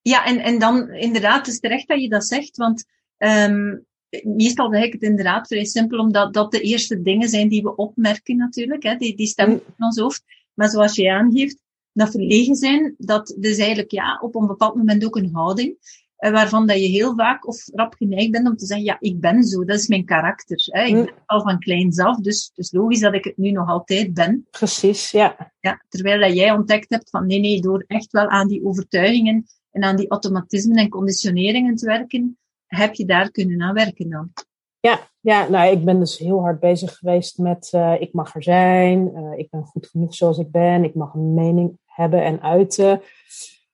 Ja, 0.02 0.26
en, 0.26 0.40
en 0.40 0.60
dan 0.60 0.90
inderdaad, 0.90 1.38
het 1.38 1.48
is 1.48 1.60
terecht 1.60 1.88
dat 1.88 2.02
je 2.02 2.10
dat 2.10 2.26
zegt, 2.26 2.58
want 2.58 2.86
um, 3.18 3.86
meestal 4.24 4.72
zeg 4.72 4.84
ik 4.84 4.94
het 4.94 5.02
inderdaad 5.02 5.48
vrij 5.48 5.66
simpel, 5.66 6.00
omdat 6.00 6.34
dat 6.34 6.52
de 6.52 6.62
eerste 6.62 7.02
dingen 7.02 7.30
zijn 7.30 7.48
die 7.48 7.62
we 7.62 7.76
opmerken 7.76 8.38
natuurlijk, 8.38 8.84
hè, 8.84 8.96
die, 8.96 9.16
die 9.16 9.28
stemmen 9.28 9.56
mm. 9.56 9.74
in 9.78 9.86
ons 9.86 9.98
hoofd. 9.98 10.24
Maar 10.54 10.70
zoals 10.70 10.96
je 10.96 11.12
aangeeft, 11.12 11.62
dat 11.94 12.12
verlegen 12.12 12.56
zijn, 12.56 12.96
dat 12.98 13.36
is 13.40 13.58
eigenlijk 13.58 13.92
ja, 13.92 14.20
op 14.22 14.36
een 14.36 14.48
bepaald 14.48 14.76
moment 14.76 15.06
ook 15.06 15.16
een 15.16 15.34
houding, 15.34 15.78
eh, 16.16 16.32
waarvan 16.32 16.68
dat 16.68 16.80
je 16.80 16.88
heel 16.88 17.16
vaak 17.16 17.48
of 17.48 17.68
rap 17.74 17.94
geneigd 17.94 18.32
bent 18.32 18.48
om 18.48 18.56
te 18.56 18.66
zeggen, 18.66 18.86
ja, 18.86 18.98
ik 19.00 19.20
ben 19.20 19.44
zo, 19.44 19.64
dat 19.64 19.80
is 19.80 19.88
mijn 19.88 20.06
karakter. 20.06 20.58
Hè. 20.66 20.84
Ik 20.84 20.94
mm. 20.94 21.06
ben 21.06 21.14
al 21.26 21.42
van 21.42 21.60
kleins 21.60 22.00
af, 22.00 22.18
dus 22.18 22.46
het 22.46 22.58
is 22.58 22.72
logisch 22.72 23.00
dat 23.00 23.14
ik 23.14 23.24
het 23.24 23.38
nu 23.38 23.52
nog 23.52 23.70
altijd 23.70 24.14
ben. 24.14 24.48
Precies, 24.52 25.12
ja. 25.12 25.54
ja 25.60 25.86
terwijl 25.90 26.20
dat 26.20 26.36
jij 26.36 26.52
ontdekt 26.52 26.90
hebt 26.90 27.10
van, 27.10 27.28
nee, 27.28 27.40
nee, 27.40 27.62
door 27.62 27.84
echt 27.88 28.12
wel 28.12 28.28
aan 28.28 28.48
die 28.48 28.66
overtuigingen 28.66 29.46
en 29.72 29.84
aan 29.84 29.96
die 29.96 30.10
automatismen 30.10 30.78
en 30.78 30.90
conditioneringen 30.90 31.76
te 31.76 31.86
werken, 31.86 32.38
heb 32.70 32.94
je 32.94 33.06
daar 33.06 33.32
kunnen 33.32 33.62
aan 33.62 33.74
werken 33.74 34.10
dan? 34.10 34.32
Ja, 34.80 35.00
ja 35.20 35.48
nou, 35.48 35.72
ik 35.72 35.86
ben 35.86 36.00
dus 36.00 36.18
heel 36.18 36.42
hard 36.42 36.60
bezig 36.60 36.98
geweest 36.98 37.38
met 37.38 37.72
uh, 37.76 38.02
ik 38.02 38.14
mag 38.14 38.36
er 38.36 38.44
zijn, 38.44 39.12
uh, 39.16 39.38
ik 39.38 39.50
ben 39.50 39.64
goed 39.64 39.88
genoeg 39.88 40.16
zoals 40.16 40.38
ik 40.38 40.52
ben, 40.52 40.84
ik 40.84 40.96
mag 40.96 41.14
een 41.14 41.34
mening 41.34 41.80
hebben 41.86 42.24
en 42.24 42.42
uiten, 42.42 43.02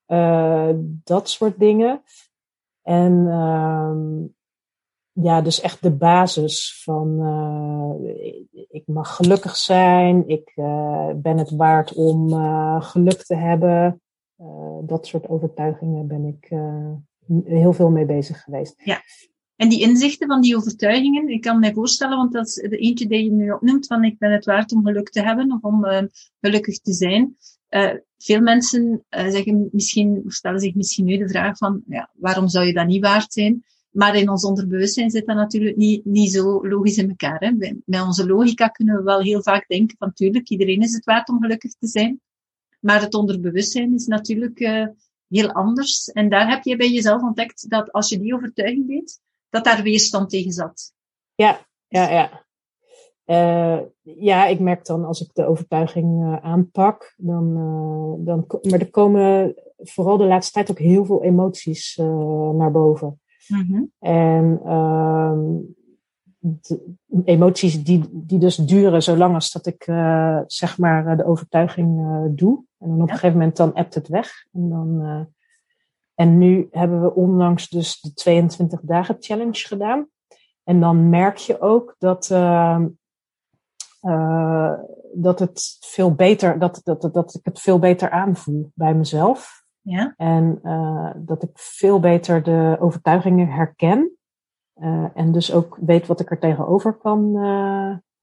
uh, 0.06 0.70
dat 1.04 1.28
soort 1.28 1.58
dingen. 1.58 2.02
En 2.82 3.26
ehm, 3.28 4.24
ja, 5.24 5.40
dus 5.40 5.60
echt 5.60 5.82
de 5.82 5.90
basis 5.90 6.82
van 6.84 7.20
ik 8.52 8.82
mag 8.86 9.16
gelukkig 9.16 9.56
zijn, 9.56 10.28
ik 10.28 10.52
ben 11.16 11.38
het 11.38 11.50
waard 11.50 11.94
om 11.94 12.32
geluk 12.82 13.22
te 13.22 13.34
hebben. 13.34 14.02
dat 14.82 15.06
soort 15.06 15.28
overtuigingen 15.28 16.06
ben 16.06 16.24
ik 16.24 16.48
heel 17.44 17.72
veel 17.72 17.90
mee 17.90 18.06
bezig 18.06 18.42
geweest. 18.42 18.74
Ja. 18.84 19.02
En 19.56 19.68
die 19.68 19.80
inzichten 19.80 20.28
van 20.28 20.40
die 20.40 20.56
overtuigingen, 20.56 21.28
ik 21.28 21.40
kan 21.40 21.58
me 21.58 21.72
voorstellen, 21.72 22.16
want 22.16 22.32
dat 22.32 22.46
is 22.46 22.54
de 22.54 22.76
eentje 22.76 23.06
die 23.06 23.24
je 23.24 23.32
nu 23.32 23.50
opnoemt, 23.50 23.86
van 23.86 24.04
ik 24.04 24.18
ben 24.18 24.32
het 24.32 24.44
waard 24.44 24.72
om 24.72 24.84
geluk 24.84 25.10
te 25.10 25.22
hebben 25.22 25.52
of 25.52 25.62
om 25.62 25.84
uh, 25.84 26.02
gelukkig 26.40 26.78
te 26.78 26.92
zijn. 26.92 27.36
Uh, 27.70 27.92
veel 28.18 28.40
mensen 28.40 29.04
uh, 29.10 29.28
zeggen 29.28 29.68
misschien, 29.72 30.22
stellen 30.26 30.60
zich 30.60 30.74
misschien 30.74 31.04
nu 31.04 31.16
de 31.16 31.28
vraag 31.28 31.56
van, 31.56 31.82
ja, 31.86 32.10
waarom 32.14 32.48
zou 32.48 32.66
je 32.66 32.72
dat 32.72 32.86
niet 32.86 33.02
waard 33.02 33.32
zijn? 33.32 33.64
Maar 33.90 34.16
in 34.16 34.30
ons 34.30 34.44
onderbewustzijn 34.44 35.10
zit 35.10 35.26
dat 35.26 35.36
natuurlijk 35.36 35.76
niet, 35.76 36.04
niet 36.04 36.32
zo 36.32 36.68
logisch 36.68 36.96
in 36.96 37.08
elkaar. 37.08 37.38
Hè? 37.38 37.50
Met 37.84 38.02
onze 38.02 38.26
logica 38.26 38.68
kunnen 38.68 38.96
we 38.96 39.02
wel 39.02 39.20
heel 39.20 39.42
vaak 39.42 39.68
denken 39.68 39.96
van, 39.98 40.12
tuurlijk, 40.12 40.48
iedereen 40.48 40.80
is 40.80 40.92
het 40.92 41.04
waard 41.04 41.28
om 41.28 41.40
gelukkig 41.40 41.72
te 41.72 41.86
zijn. 41.86 42.20
Maar 42.80 43.00
het 43.00 43.14
onderbewustzijn 43.14 43.94
is 43.94 44.06
natuurlijk 44.06 44.58
heel 45.28 45.52
anders. 45.52 46.10
En 46.10 46.28
daar 46.28 46.48
heb 46.48 46.64
je 46.64 46.76
bij 46.76 46.90
jezelf 46.90 47.22
ontdekt 47.22 47.70
dat 47.70 47.92
als 47.92 48.08
je 48.08 48.18
die 48.18 48.34
overtuiging 48.34 48.86
deed, 48.86 49.20
dat 49.48 49.64
daar 49.64 49.82
weerstand 49.82 50.30
tegen 50.30 50.52
zat. 50.52 50.92
Ja, 51.34 51.58
ja, 51.88 52.10
ja. 52.10 52.44
Uh, 53.26 53.78
ja, 54.02 54.46
ik 54.46 54.60
merk 54.60 54.84
dan 54.84 55.04
als 55.04 55.20
ik 55.20 55.30
de 55.32 55.46
overtuiging 55.46 56.22
uh, 56.22 56.36
aanpak, 56.36 57.14
dan, 57.16 57.56
uh, 57.56 58.26
dan, 58.26 58.46
maar 58.70 58.80
er 58.80 58.90
komen 58.90 59.54
vooral 59.78 60.16
de 60.16 60.24
laatste 60.24 60.52
tijd 60.52 60.70
ook 60.70 60.78
heel 60.78 61.04
veel 61.04 61.22
emoties 61.22 61.96
naar 62.52 62.70
boven. 62.70 63.20
Mm-hmm. 63.48 63.90
En 63.98 64.60
ehm, 64.64 65.40
emoties 67.24 67.84
die, 67.84 68.04
die 68.12 68.38
dus 68.38 68.56
duren 68.56 69.02
zolang 69.02 69.34
als 69.34 69.52
dat 69.52 69.66
ik 69.66 69.82
zeg 70.46 70.78
maar 70.78 71.16
de 71.16 71.24
overtuiging 71.24 72.00
doe. 72.36 72.64
En 72.86 72.92
dan 72.92 73.02
op 73.02 73.08
een 73.08 73.14
gegeven 73.14 73.38
moment 73.38 73.56
dan 73.56 73.74
appt 73.74 73.94
het 73.94 74.08
weg. 74.08 74.46
En, 74.52 74.68
dan, 74.68 75.28
en 76.14 76.38
nu 76.38 76.68
hebben 76.70 77.02
we 77.02 77.14
onlangs 77.14 77.68
dus 77.68 78.00
de 78.00 78.12
22 78.12 78.80
dagen 78.80 79.16
challenge 79.18 79.66
gedaan. 79.66 80.08
En 80.64 80.80
dan 80.80 81.08
merk 81.08 81.36
je 81.36 81.60
ook 81.60 81.94
dat, 81.98 82.30
uh, 82.32 82.80
uh, 84.02 84.72
dat 85.14 85.38
het 85.38 85.76
veel 85.80 86.14
beter, 86.14 86.58
dat, 86.58 86.80
dat, 86.84 87.08
dat 87.12 87.34
ik 87.34 87.44
het 87.44 87.60
veel 87.60 87.78
beter 87.78 88.10
aanvoel 88.10 88.72
bij 88.74 88.94
mezelf. 88.94 89.64
Ja. 89.80 90.14
En 90.16 90.58
uh, 90.62 91.10
dat 91.16 91.42
ik 91.42 91.50
veel 91.54 92.00
beter 92.00 92.42
de 92.42 92.76
overtuigingen 92.80 93.48
herken. 93.48 94.10
en 95.14 95.32
dus 95.32 95.52
ook 95.52 95.78
weet 95.80 96.06
wat 96.06 96.20
ik 96.20 96.30
er 96.30 96.38
tegenover 96.38 96.92
kan, 96.92 97.32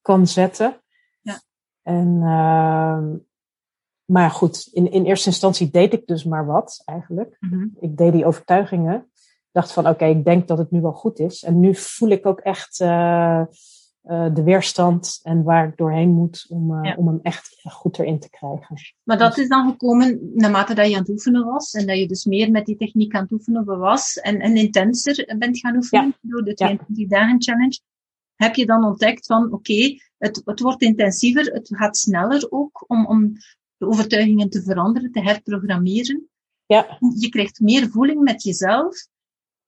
kan 0.02 0.28
zetten. 0.28 0.82
Ja. 1.22 1.42
En, 1.82 2.22
ehm, 2.24 3.16
maar 4.14 4.32
goed, 4.32 4.70
in, 4.72 4.92
in 4.92 5.06
eerste 5.06 5.30
instantie 5.30 5.70
deed 5.70 5.94
ik 5.94 6.08
dus 6.08 6.24
maar 6.24 6.46
wat 6.46 6.82
eigenlijk. 6.86 7.38
Mm 7.40 7.50
-hmm. 7.50 7.78
Ik 7.80 7.98
deed 7.98 8.12
die 8.12 8.26
overtuigingen 8.26 9.08
dacht 9.54 9.74
van 9.74 9.88
oké, 9.88 10.06
ik 10.06 10.26
denk 10.26 10.48
dat 10.48 10.58
het 10.58 10.72
nu 10.72 10.82
wel 10.82 10.94
goed 10.94 11.20
is. 11.20 11.44
En 11.44 11.60
nu 11.60 11.76
voel 11.76 12.10
ik 12.10 12.26
ook 12.26 12.40
echt 12.40 12.80
uh, 12.80 13.42
uh, 14.04 14.34
de 14.34 14.44
weerstand 14.44 15.20
en 15.24 15.44
waar 15.44 15.68
ik 15.68 15.78
doorheen 15.78 16.10
moet 16.10 16.46
om, 16.50 16.72
uh, 16.72 16.80
ja. 16.84 16.96
om 16.96 17.08
hem 17.08 17.20
echt 17.22 17.62
goed 17.64 18.00
erin 18.00 18.20
te 18.20 18.30
krijgen. 18.30 18.76
Maar 19.04 19.18
dat 19.18 19.38
is 19.38 19.48
dan 19.48 19.70
gekomen 19.70 20.32
naarmate 20.34 20.74
dat 20.74 20.88
je 20.88 20.94
aan 20.94 21.00
het 21.00 21.10
oefenen 21.10 21.46
was 21.46 21.74
en 21.74 21.88
dat 21.88 21.98
je 21.98 22.08
dus 22.08 22.26
meer 22.26 22.52
met 22.52 22.66
die 22.66 22.78
techniek 22.78 23.16
aan 23.16 23.22
het 23.22 23.32
oefenen 23.32 23.66
was 23.66 24.18
en, 24.18 24.40
en 24.40 24.56
intenser 24.56 25.36
bent 25.38 25.60
gaan 25.60 25.76
oefenen 25.76 26.06
ja. 26.06 26.18
door 26.22 26.44
de 26.44 26.54
22 26.54 27.10
ja. 27.10 27.20
dagen 27.20 27.42
challenge. 27.42 27.80
Heb 28.36 28.56
je 28.56 28.66
dan 28.66 28.84
ontdekt 28.84 29.26
van 29.26 29.44
oké, 29.44 29.54
okay, 29.54 30.00
het, 30.18 30.42
het 30.46 30.60
wordt 30.60 30.82
intensiever, 30.82 31.46
het 31.46 31.68
gaat 31.76 31.98
sneller 31.98 32.48
ook 32.50 32.86
om, 32.88 33.06
om 33.06 33.34
de 33.78 33.88
overtuigingen 33.88 34.50
te 34.50 34.62
veranderen, 34.62 35.12
te 35.12 35.22
herprogrammeren. 35.22 36.30
Ja. 36.66 36.98
Je 37.20 37.30
krijgt 37.30 37.60
meer 37.60 37.90
voeling 37.90 38.22
met 38.22 38.44
jezelf 38.44 39.08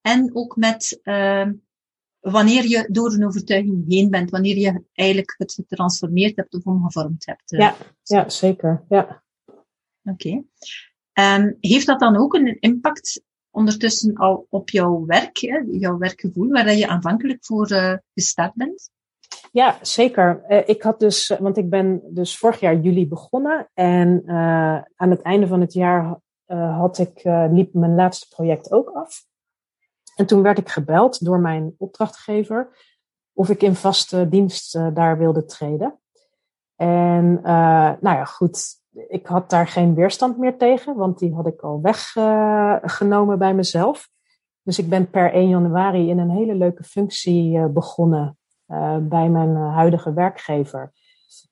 en 0.01 0.35
ook 0.35 0.55
met 0.55 0.99
uh, 1.03 1.49
wanneer 2.19 2.67
je 2.67 2.87
door 2.91 3.13
een 3.13 3.25
overtuiging 3.25 3.83
heen 3.87 4.09
bent, 4.09 4.29
wanneer 4.29 4.57
je 4.57 4.83
eigenlijk 4.93 5.35
het 5.37 5.53
getransformeerd 5.53 6.35
hebt 6.35 6.53
of 6.53 6.65
omgevormd 6.65 7.25
hebt. 7.25 7.51
Uh. 7.51 7.59
Ja, 7.59 7.75
ja, 8.03 8.29
zeker. 8.29 8.83
Ja. 8.89 9.23
Oké. 10.03 10.43
Okay. 11.13 11.39
Um, 11.39 11.57
heeft 11.59 11.85
dat 11.85 11.99
dan 11.99 12.17
ook 12.17 12.33
een 12.33 12.59
impact 12.59 13.23
ondertussen 13.49 14.15
al 14.15 14.47
op 14.49 14.69
jouw 14.69 15.05
werk, 15.05 15.37
hè, 15.37 15.63
jouw 15.71 15.97
werkgevoel, 15.97 16.47
waar 16.47 16.75
je 16.75 16.87
aanvankelijk 16.87 17.45
voor 17.45 17.71
uh, 17.71 17.93
gestart 18.13 18.53
bent? 18.53 18.89
Ja, 19.55 19.77
zeker. 19.81 20.43
Uh, 20.47 20.67
ik 20.67 20.81
had 20.81 20.99
dus, 20.99 21.27
want 21.39 21.57
ik 21.57 21.69
ben 21.69 22.01
dus 22.09 22.37
vorig 22.37 22.59
jaar 22.59 22.75
juli 22.75 23.07
begonnen 23.07 23.69
en 23.73 24.21
uh, 24.25 24.81
aan 24.95 25.09
het 25.09 25.21
einde 25.21 25.47
van 25.47 25.61
het 25.61 25.73
jaar 25.73 26.19
had 26.47 26.97
ik, 26.97 27.21
liep 27.51 27.73
mijn 27.73 27.95
laatste 27.95 28.27
project 28.35 28.71
ook 28.71 28.89
af. 28.89 29.25
En 30.15 30.25
toen 30.25 30.41
werd 30.41 30.57
ik 30.57 30.69
gebeld 30.69 31.25
door 31.25 31.39
mijn 31.39 31.75
opdrachtgever 31.77 32.77
of 33.33 33.49
ik 33.49 33.61
in 33.61 33.75
vaste 33.75 34.29
dienst 34.29 34.79
daar 34.93 35.17
wilde 35.17 35.45
treden. 35.45 35.99
En 36.75 37.41
nou 37.41 37.99
ja, 38.01 38.25
goed, 38.25 38.63
ik 39.07 39.25
had 39.25 39.49
daar 39.49 39.67
geen 39.67 39.95
weerstand 39.95 40.37
meer 40.37 40.57
tegen, 40.57 40.95
want 40.95 41.19
die 41.19 41.33
had 41.33 41.47
ik 41.47 41.61
al 41.61 41.81
weggenomen 41.81 43.37
bij 43.37 43.53
mezelf. 43.53 44.09
Dus 44.61 44.79
ik 44.79 44.89
ben 44.89 45.09
per 45.09 45.33
1 45.33 45.49
januari 45.49 46.09
in 46.09 46.19
een 46.19 46.31
hele 46.31 46.55
leuke 46.55 46.83
functie 46.83 47.67
begonnen 47.67 48.37
bij 49.01 49.29
mijn 49.29 49.55
huidige 49.55 50.13
werkgever. 50.13 50.91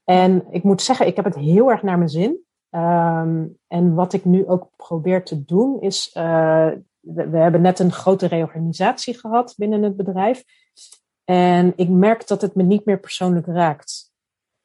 En 0.04 0.46
ik 0.50 0.64
moet 0.64 0.82
zeggen, 0.82 1.08
ik 1.08 1.16
heb 1.16 1.26
het 1.26 1.36
heel 1.36 1.72
erg 1.72 1.84
naar 1.84 1.98
mijn 1.98 2.10
zin. 2.10 2.42
Um, 2.70 3.58
en 3.68 3.94
wat 3.94 4.14
ik 4.14 4.26
nu 4.26 4.48
ook 4.48 4.70
probeer 4.76 5.24
te 5.24 5.46
doen, 5.46 5.82
is 5.82 6.12
we, 6.14 7.30
we, 7.30 7.38
hebben 7.38 7.62
net 7.62 7.80
een 7.80 7.92
grote 7.92 8.28
reorganisatie 8.28 9.20
gehad 9.20 9.54
binnen 9.58 9.84
het 9.84 9.96
bedrijf. 9.96 10.44
En 11.24 11.74
ik 11.76 11.90
merk 11.90 12.28
dat 12.28 12.42
het 12.42 12.56
me 12.56 12.64
niet 12.64 12.86
meer 12.86 13.00
persoonlijk 13.00 13.46
raakt. 13.46 14.12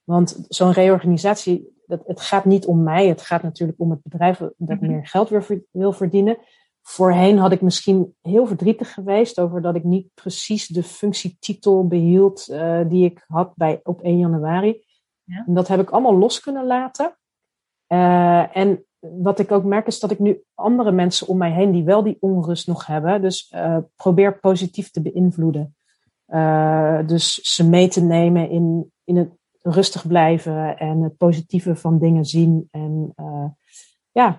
Want 0.04 0.44
zo'n 0.48 0.72
reorganisatie, 0.72 1.82
dat, 1.86 2.02
het 2.06 2.20
gaat 2.20 2.44
niet 2.44 2.66
om 2.66 2.82
mij. 2.82 3.06
Het 3.06 3.22
gaat 3.22 3.42
natuurlijk 3.42 3.80
om 3.80 3.90
het 3.90 4.02
bedrijf 4.02 4.38
dat 4.38 4.52
mm 4.56 4.66
-hmm. 4.66 4.88
meer 4.88 5.06
geld 5.06 5.28
wil 5.70 5.92
verdienen. 5.92 6.38
Voorheen 6.88 7.38
had 7.38 7.52
ik 7.52 7.60
misschien 7.60 8.14
heel 8.20 8.46
verdrietig 8.46 8.92
geweest 8.92 9.40
over 9.40 9.62
dat 9.62 9.74
ik 9.74 9.84
niet 9.84 10.10
precies 10.14 10.66
de 10.66 10.82
functietitel 10.82 11.86
behield 11.86 12.48
uh, 12.48 12.80
die 12.88 13.04
ik 13.04 13.24
had 13.26 13.52
bij, 13.56 13.80
op 13.82 14.00
1 14.00 14.18
januari. 14.18 14.84
Ja. 15.24 15.44
En 15.46 15.54
dat 15.54 15.68
heb 15.68 15.80
ik 15.80 15.90
allemaal 15.90 16.16
los 16.16 16.40
kunnen 16.40 16.66
laten. 16.66 17.18
Uh, 17.88 18.56
en 18.56 18.84
wat 18.98 19.38
ik 19.38 19.52
ook 19.52 19.64
merk 19.64 19.86
is 19.86 20.00
dat 20.00 20.10
ik 20.10 20.18
nu 20.18 20.42
andere 20.54 20.92
mensen 20.92 21.26
om 21.26 21.36
mij 21.36 21.50
heen 21.50 21.72
die 21.72 21.84
wel 21.84 22.02
die 22.02 22.16
onrust 22.20 22.66
nog 22.66 22.86
hebben, 22.86 23.22
dus 23.22 23.52
uh, 23.54 23.78
probeer 23.96 24.40
positief 24.40 24.90
te 24.90 25.02
beïnvloeden. 25.02 25.76
Uh, 26.26 27.06
dus 27.06 27.34
ze 27.34 27.68
mee 27.68 27.88
te 27.88 28.02
nemen 28.02 28.50
in, 28.50 28.92
in 29.04 29.16
het 29.16 29.30
rustig 29.62 30.06
blijven 30.06 30.78
en 30.78 31.02
het 31.02 31.16
positieve 31.16 31.76
van 31.76 31.98
dingen 31.98 32.24
zien. 32.24 32.68
En 32.70 33.14
ja, 34.10 34.38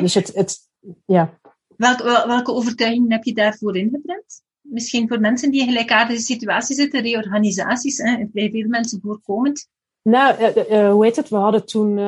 dus 0.00 0.14
het, 0.14 0.34
het 0.34 0.67
ja. 1.06 1.38
Welke, 1.76 2.24
welke 2.26 2.52
overtuigingen 2.52 3.12
heb 3.12 3.24
je 3.24 3.34
daarvoor 3.34 3.76
ingeprent? 3.76 4.42
Misschien 4.60 5.08
voor 5.08 5.20
mensen 5.20 5.50
die 5.50 5.60
in 5.60 5.66
gelijkaardige 5.66 6.20
situaties 6.20 6.76
zitten, 6.76 7.02
reorganisaties, 7.02 7.98
hè, 7.98 8.24
bij 8.32 8.50
veel 8.50 8.68
mensen 8.68 9.00
voorkomend. 9.00 9.68
Nou, 10.02 10.52
hoe 10.90 11.04
heet 11.04 11.16
het? 11.16 11.28
We 11.28 11.36
hadden 11.36 11.66
toen 11.66 11.98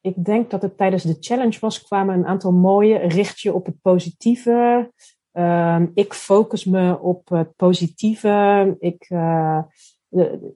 ik 0.00 0.24
denk 0.24 0.50
dat 0.50 0.62
het 0.62 0.76
tijdens 0.76 1.02
de 1.02 1.16
challenge 1.20 1.58
was, 1.60 1.82
kwamen 1.82 2.14
een 2.14 2.26
aantal 2.26 2.52
mooie. 2.52 2.98
Richt 2.98 3.40
je 3.40 3.52
op 3.52 3.66
het 3.66 3.80
positieve. 3.82 4.90
Uh, 5.32 5.82
ik 5.94 6.14
focus 6.14 6.64
me 6.64 6.98
op 6.98 7.28
het 7.28 7.56
positieve. 7.56 8.76
Ik 8.78 9.08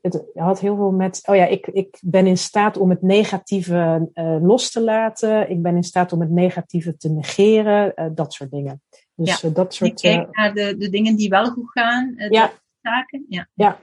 het 0.01 0.25
had 0.35 0.61
heel 0.61 0.77
veel 0.77 0.91
met. 0.91 1.23
Oh 1.25 1.37
ja, 1.37 1.47
ik, 1.47 1.67
ik 1.67 1.99
ben 2.01 2.27
in 2.27 2.39
staat 2.39 2.77
om 2.77 2.91
het 2.91 3.03
negatieve 3.03 4.11
uh, 4.15 4.37
los 4.41 4.71
te 4.71 4.81
laten. 4.81 5.51
Ik 5.51 5.63
ben 5.63 5.77
in 5.77 5.83
staat 5.83 6.13
om 6.13 6.21
het 6.21 6.31
negatieve 6.31 6.97
te 6.97 7.09
negeren. 7.09 7.93
Uh, 7.97 8.07
dat 8.15 8.33
soort 8.33 8.51
dingen. 8.51 8.83
Dus 9.15 9.41
ja. 9.41 9.49
dat 9.49 9.75
soort. 9.75 10.01
Je 10.01 10.09
kijkt 10.09 10.37
naar 10.37 10.55
de, 10.55 10.77
de 10.77 10.89
dingen 10.89 11.17
die 11.17 11.29
wel 11.29 11.51
goed 11.51 11.71
gaan. 11.71 12.15
ja. 12.29 12.53
Zaken. 12.81 13.25
Ja. 13.29 13.49
ja. 13.55 13.79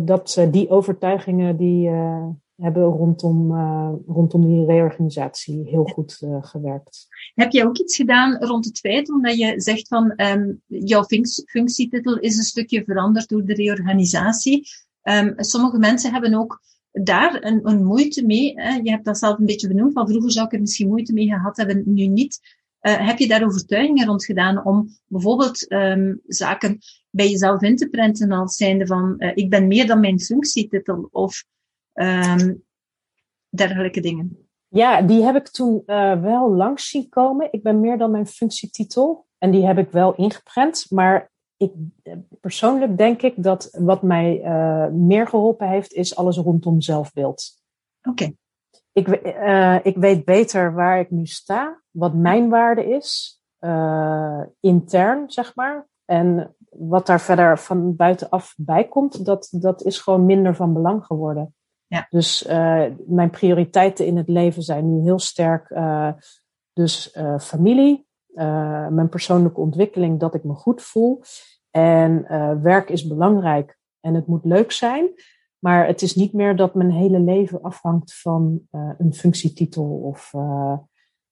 dat, 0.00 0.46
die 0.50 0.68
overtuigingen 0.68 1.56
die 1.56 1.90
hebben 2.56 2.82
rondom, 2.82 3.52
uh, 3.52 3.92
rondom 4.06 4.46
die 4.46 4.66
reorganisatie 4.66 5.68
heel 5.68 5.84
goed 5.84 6.20
uh, 6.24 6.36
gewerkt. 6.40 7.06
Heb 7.34 7.52
jij 7.52 7.64
ook 7.64 7.78
iets 7.78 7.96
gedaan 7.96 8.36
rond 8.36 8.64
het 8.64 8.78
feit, 8.78 9.10
omdat 9.10 9.38
je 9.38 9.60
zegt 9.60 9.88
van 9.88 10.12
um, 10.16 10.60
jouw 10.66 11.04
functietitel 11.44 12.18
is 12.18 12.36
een 12.36 12.42
stukje 12.42 12.84
veranderd 12.84 13.28
door 13.28 13.44
de 13.44 13.54
reorganisatie. 13.54 14.68
Um, 15.04 15.34
sommige 15.36 15.78
mensen 15.78 16.12
hebben 16.12 16.34
ook 16.34 16.62
daar 16.92 17.44
een, 17.44 17.68
een 17.68 17.84
moeite 17.84 18.26
mee. 18.26 18.52
Hè? 18.60 18.74
Je 18.74 18.90
hebt 18.90 19.04
dat 19.04 19.18
zelf 19.18 19.38
een 19.38 19.46
beetje 19.46 19.68
benoemd, 19.68 19.92
van 19.92 20.08
vroeger 20.08 20.32
zou 20.32 20.46
ik 20.46 20.52
er 20.52 20.60
misschien 20.60 20.88
moeite 20.88 21.12
mee 21.12 21.28
gehad 21.28 21.56
hebben, 21.56 21.82
nu 21.86 22.06
niet. 22.06 22.40
Uh, 22.80 23.06
heb 23.06 23.18
je 23.18 23.28
daar 23.28 23.44
overtuigingen 23.44 24.06
rond 24.06 24.24
gedaan 24.24 24.64
om 24.64 24.88
bijvoorbeeld 25.06 25.72
um, 25.72 26.20
zaken 26.26 26.78
bij 27.10 27.30
jezelf 27.30 27.62
in 27.62 27.76
te 27.76 27.88
prenten 27.88 28.32
als 28.32 28.56
zijnde 28.56 28.86
van 28.86 29.14
uh, 29.18 29.30
ik 29.34 29.50
ben 29.50 29.66
meer 29.66 29.86
dan 29.86 30.00
mijn 30.00 30.20
functietitel 30.20 31.08
of 31.10 31.44
um, 31.94 32.62
dergelijke 33.48 34.00
dingen. 34.00 34.48
Ja, 34.68 35.02
die 35.02 35.22
heb 35.22 35.36
ik 35.36 35.48
toen 35.48 35.82
uh, 35.86 36.20
wel 36.22 36.54
langs 36.54 36.88
zien 36.88 37.08
komen. 37.08 37.48
Ik 37.50 37.62
ben 37.62 37.80
meer 37.80 37.98
dan 37.98 38.10
mijn 38.10 38.26
functietitel. 38.26 39.26
En 39.38 39.50
die 39.50 39.66
heb 39.66 39.78
ik 39.78 39.90
wel 39.90 40.14
ingeprent. 40.14 40.86
Maar 40.90 41.30
ik, 41.64 41.72
persoonlijk 42.40 42.98
denk 42.98 43.22
ik 43.22 43.42
dat 43.42 43.76
wat 43.78 44.02
mij 44.02 44.40
uh, 44.44 44.86
meer 44.86 45.26
geholpen 45.26 45.68
heeft, 45.68 45.92
is 45.92 46.16
alles 46.16 46.36
rondom 46.36 46.80
zelfbeeld. 46.80 47.62
Oké. 48.02 48.10
Okay. 48.10 48.36
ik, 48.92 49.08
uh, 49.26 49.78
ik 49.82 49.96
weet 49.96 50.24
beter 50.24 50.74
waar 50.74 51.00
ik 51.00 51.10
nu 51.10 51.26
sta, 51.26 51.82
wat 51.90 52.14
mijn 52.14 52.48
waarde 52.48 52.84
is, 52.84 53.40
uh, 53.60 54.42
intern, 54.60 55.30
zeg 55.30 55.54
maar. 55.54 55.88
En 56.04 56.56
wat 56.70 57.06
daar 57.06 57.20
verder 57.20 57.58
van 57.58 57.96
buitenaf 57.96 58.54
bij 58.56 58.88
komt, 58.88 59.24
dat, 59.24 59.48
dat 59.50 59.82
is 59.82 59.98
gewoon 59.98 60.26
minder 60.26 60.54
van 60.54 60.72
belang 60.72 61.04
geworden. 61.04 61.54
Ja. 61.86 62.06
Dus 62.08 62.46
mijn 63.06 63.30
prioriteiten 63.30 64.06
in 64.06 64.16
het 64.16 64.28
leven 64.28 64.62
zijn 64.62 64.94
nu 64.94 65.02
heel 65.02 65.18
sterk 65.18 65.74
dus 66.72 67.16
familie, 67.40 68.06
mijn 68.90 69.08
persoonlijke 69.08 69.60
ontwikkeling, 69.60 70.20
dat 70.20 70.34
ik 70.34 70.44
me 70.44 70.54
goed 70.54 70.82
voel. 70.82 71.22
En 71.76 72.26
werk 72.62 72.90
is 72.90 73.06
belangrijk 73.06 73.78
en 74.00 74.14
het 74.14 74.26
moet 74.26 74.44
leuk 74.44 74.72
zijn. 74.72 75.08
Maar 75.58 75.86
het 75.86 76.02
is 76.02 76.14
niet 76.14 76.32
meer 76.32 76.56
dat 76.56 76.74
mijn 76.74 76.90
hele 76.90 77.20
leven 77.20 77.62
afhangt 77.62 78.20
van 78.20 78.60
uh, 78.72 78.90
een 78.98 79.14
functietitel 79.14 79.84
of 79.84 80.32
uh, 80.32 80.78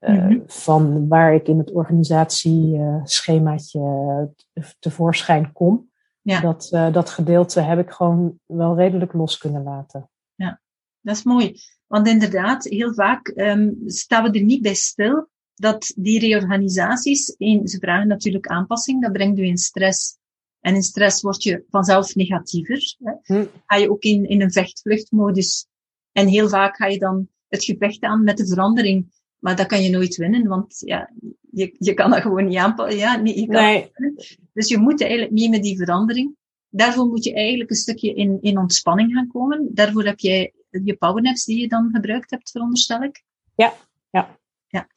uh, 0.00 0.40
van 0.46 1.08
waar 1.08 1.34
ik 1.34 1.48
in 1.48 1.58
het 1.58 1.72
organisatieschemaatje 1.72 4.30
tevoorschijn 4.78 5.52
kom. 5.52 5.90
Ja. 6.20 6.40
Dat, 6.40 6.68
dat 6.92 7.10
gedeelte 7.10 7.60
heb 7.60 7.78
ik 7.78 7.90
gewoon 7.90 8.38
wel 8.46 8.76
redelijk 8.76 9.12
los 9.12 9.38
kunnen 9.38 9.62
laten. 9.62 10.10
Ja, 10.34 10.60
dat 11.00 11.16
is 11.16 11.22
mooi. 11.22 11.54
Want 11.86 12.08
inderdaad, 12.08 12.64
heel 12.64 12.94
vaak 12.94 13.32
um, 13.36 13.76
staan 13.86 14.22
we 14.22 14.30
er 14.38 14.44
niet 14.44 14.62
bij 14.62 14.74
stil 14.74 15.30
dat 15.54 15.92
die 15.96 16.18
reorganisaties, 16.18 17.28
in, 17.28 17.68
ze 17.68 17.78
vragen 17.78 18.08
natuurlijk 18.08 18.46
aanpassing, 18.46 19.02
dat 19.02 19.12
brengt 19.12 19.38
u 19.38 19.44
in 19.44 19.58
stress. 19.58 20.20
En 20.62 20.74
in 20.74 20.82
stress 20.82 21.22
word 21.22 21.42
je 21.42 21.64
vanzelf 21.70 22.14
negatiever. 22.14 22.96
Hè. 22.98 23.12
Hm. 23.22 23.46
Ga 23.66 23.76
je 23.76 23.90
ook 23.90 24.02
in, 24.02 24.28
in 24.28 24.42
een 24.42 24.52
vechtvluchtmodus. 24.52 25.66
En 26.12 26.26
heel 26.26 26.48
vaak 26.48 26.76
ga 26.76 26.86
je 26.86 26.98
dan 26.98 27.28
het 27.48 27.64
gevecht 27.64 28.02
aan 28.02 28.24
met 28.24 28.36
de 28.36 28.46
verandering. 28.46 29.20
Maar 29.38 29.56
dat 29.56 29.66
kan 29.66 29.82
je 29.82 29.90
nooit 29.90 30.16
winnen, 30.16 30.46
want 30.46 30.82
ja, 30.86 31.12
je, 31.50 31.74
je 31.78 31.94
kan 31.94 32.10
dat 32.10 32.20
gewoon 32.20 32.44
niet 32.44 32.56
aanpassen. 32.56 32.98
Ja, 32.98 33.16
nee, 33.16 33.40
je 33.40 33.46
kan 33.46 33.62
nee. 33.62 33.90
Dus 34.52 34.68
je 34.68 34.78
moet 34.78 35.00
eigenlijk 35.00 35.32
mee 35.32 35.48
met 35.48 35.62
die 35.62 35.76
verandering. 35.76 36.36
Daarvoor 36.68 37.06
moet 37.06 37.24
je 37.24 37.34
eigenlijk 37.34 37.70
een 37.70 37.76
stukje 37.76 38.14
in, 38.14 38.38
in 38.40 38.58
ontspanning 38.58 39.12
gaan 39.12 39.28
komen. 39.28 39.70
Daarvoor 39.74 40.04
heb 40.04 40.18
jij 40.18 40.52
je 40.70 40.96
powernaps 40.96 41.44
die 41.44 41.60
je 41.60 41.68
dan 41.68 41.90
gebruikt 41.92 42.30
hebt, 42.30 42.50
veronderstel 42.50 43.02
ik. 43.02 43.24
Ja, 43.54 43.72
ja. 44.10 44.38
ja. 44.66 44.88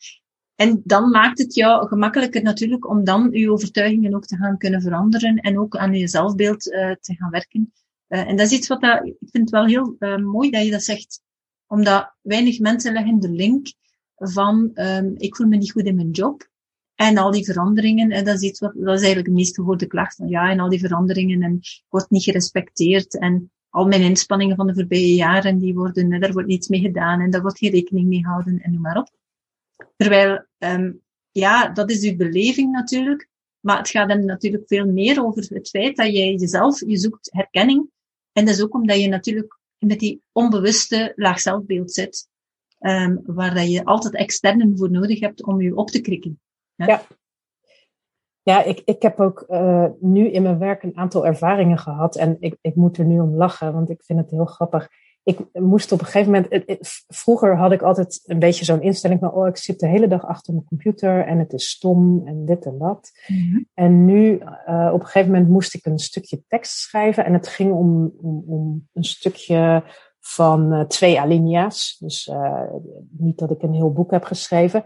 En 0.56 0.82
dan 0.84 1.10
maakt 1.10 1.38
het 1.38 1.56
jou 1.56 1.88
gemakkelijker 1.88 2.44
natuurlijk 2.44 2.90
om 2.90 3.04
dan 3.04 3.30
je 3.32 3.52
overtuigingen 3.52 4.16
ook 4.16 4.26
te 4.26 4.38
gaan 4.38 4.58
kunnen 4.58 4.82
veranderen 4.82 5.38
en 5.38 5.60
ook 5.60 5.78
aan 5.78 5.94
je 5.94 6.08
zelfbeeld 6.08 6.68
uh, 6.68 6.92
te 6.92 7.16
gaan 7.16 7.30
werken. 7.30 7.74
Uh, 8.10 8.28
en 8.28 8.36
dat 8.36 8.46
is 8.46 8.58
iets 8.58 8.68
wat 8.68 8.82
dat, 8.82 9.06
ik 9.06 9.16
vind 9.20 9.44
het 9.44 9.50
wel 9.50 9.66
heel 9.66 9.96
uh, 10.00 10.18
mooi 10.18 10.50
dat 10.50 10.66
je 10.66 10.72
dat 10.72 10.84
zegt, 10.84 11.22
omdat 11.68 12.16
weinig 12.22 12.60
mensen 12.60 12.94
leggen 12.94 13.20
de 13.20 13.32
link 13.32 13.74
van 14.16 14.72
um, 14.74 15.14
ik 15.18 15.36
voel 15.36 15.48
me 15.48 15.58
niet 15.58 15.72
goed 15.72 15.86
in 15.86 15.96
mijn 15.96 16.12
job 16.12 16.50
en 16.96 17.18
al 17.18 17.32
die 17.32 17.46
veranderingen. 17.46 18.12
En 18.12 18.26
dat 18.26 18.36
is 18.36 18.50
iets 18.50 18.60
wat, 18.60 18.74
dat 18.74 18.94
is 18.94 19.04
eigenlijk 19.04 19.26
de 19.28 19.34
meest 19.34 19.56
gehoorde 19.56 19.86
klacht 19.86 20.16
van 20.16 20.28
ja, 20.28 20.50
en 20.50 20.60
al 20.60 20.70
die 20.70 20.80
veranderingen 20.80 21.42
en 21.42 21.60
wordt 21.90 22.10
niet 22.10 22.24
gerespecteerd 22.24 23.20
en 23.20 23.52
al 23.70 23.88
mijn 23.88 24.02
inspanningen 24.02 24.56
van 24.56 24.68
de 24.68 24.74
voorbije 24.74 25.16
jaren, 25.16 25.58
die 25.58 25.74
worden, 25.74 26.20
daar 26.20 26.34
wordt 26.34 26.48
niets 26.48 26.68
mee 26.68 26.80
gedaan 26.80 27.22
en 27.22 27.30
daar 27.30 27.42
wordt 27.42 27.58
geen 27.58 27.72
rekening 27.72 28.08
mee 28.08 28.24
gehouden 28.24 28.62
en 28.62 28.72
noem 28.72 28.82
maar 28.82 28.98
op. 28.98 29.10
Terwijl, 29.96 30.46
um, 30.58 31.02
ja, 31.32 31.70
dat 31.70 31.90
is 31.90 32.04
uw 32.04 32.16
beleving 32.16 32.72
natuurlijk. 32.72 33.30
Maar 33.60 33.78
het 33.78 33.90
gaat 33.90 34.10
dan 34.10 34.26
natuurlijk 34.26 34.68
veel 34.68 34.86
meer 34.86 35.26
over 35.26 35.46
het 35.50 35.70
feit 35.70 35.96
dat 35.96 36.12
jij 36.12 36.34
jezelf, 36.34 36.80
je 36.80 36.98
zoekt 36.98 37.30
herkenning. 37.34 37.90
En 38.32 38.46
dat 38.46 38.56
is 38.56 38.64
ook 38.64 38.74
omdat 38.74 39.02
je 39.02 39.08
natuurlijk 39.08 39.60
met 39.78 40.00
die 40.00 40.22
onbewuste 40.32 41.14
laag 41.16 41.40
zelfbeeld 41.40 41.92
zit. 41.92 42.28
Um, 42.80 43.22
waar 43.26 43.54
dat 43.54 43.72
je 43.72 43.86
altijd 43.86 44.16
externen 44.16 44.78
voor 44.78 44.92
nodig 44.92 45.20
hebt 45.20 45.44
om 45.44 45.62
je 45.62 45.76
op 45.76 45.90
te 45.90 46.02
krikken. 46.02 46.40
Ja. 46.76 47.02
Ja, 48.42 48.64
ik, 48.64 48.82
ik 48.86 49.02
heb 49.02 49.20
ook 49.20 49.46
uh, 49.50 49.88
nu 50.00 50.32
in 50.32 50.42
mijn 50.42 50.60
werk 50.60 50.84
een 50.84 50.98
aantal 50.98 51.26
ervaringen 51.26 51.78
gehad. 51.78 52.16
En 52.16 52.38
ik, 52.40 52.58
ik 52.62 52.76
moet 52.76 52.98
er 52.98 53.06
nu 53.06 53.20
om 53.20 53.36
lachen, 53.36 53.74
want 53.74 53.90
ik 53.90 54.04
vind 54.04 54.20
het 54.20 54.32
heel 54.32 54.46
grappig 54.46 54.90
ik 55.26 55.40
moest 55.54 55.92
op 55.92 56.00
een 56.00 56.06
gegeven 56.06 56.32
moment. 56.32 56.66
Vroeger 57.08 57.58
had 57.58 57.72
ik 57.72 57.82
altijd 57.82 58.22
een 58.26 58.40
beetje 58.40 58.66
zo'n 58.66 58.82
instelling 58.82 59.20
van: 59.20 59.32
oh, 59.32 59.48
ik 59.48 59.58
zit 59.58 59.80
de 59.80 59.88
hele 59.88 60.08
dag 60.08 60.26
achter 60.26 60.54
mijn 60.54 60.66
computer 60.66 61.26
en 61.26 61.40
het 61.40 61.54
is 61.54 61.70
stom 61.70 62.28
en 62.28 62.46
dit 62.46 62.66
en 62.66 62.78
dat. 62.78 63.12
Mhm. 63.28 63.64
En 63.74 64.06
nu, 64.06 64.40
uh, 64.68 64.90
op 64.94 65.00
een 65.00 65.06
gegeven 65.06 65.32
moment, 65.32 65.50
moest 65.50 65.74
ik 65.74 65.86
een 65.86 66.00
stukje 66.00 66.44
tekst 66.48 66.78
schrijven. 66.78 67.26
En 67.26 67.34
het 67.34 67.48
ging 67.48 67.74
om, 67.74 68.14
om, 68.22 68.44
om 68.48 68.88
een 68.94 69.04
stukje 69.04 69.84
van 70.20 70.74
uh, 70.74 70.82
twee 70.82 71.20
alinea's. 71.20 71.98
Dus 72.00 72.28
uh, 72.28 72.64
niet 73.10 73.38
dat 73.38 73.52
ik 73.52 73.62
een 73.62 73.74
heel 73.74 73.94
boek 73.94 74.12
heb 74.12 74.24
geschreven. 74.24 74.86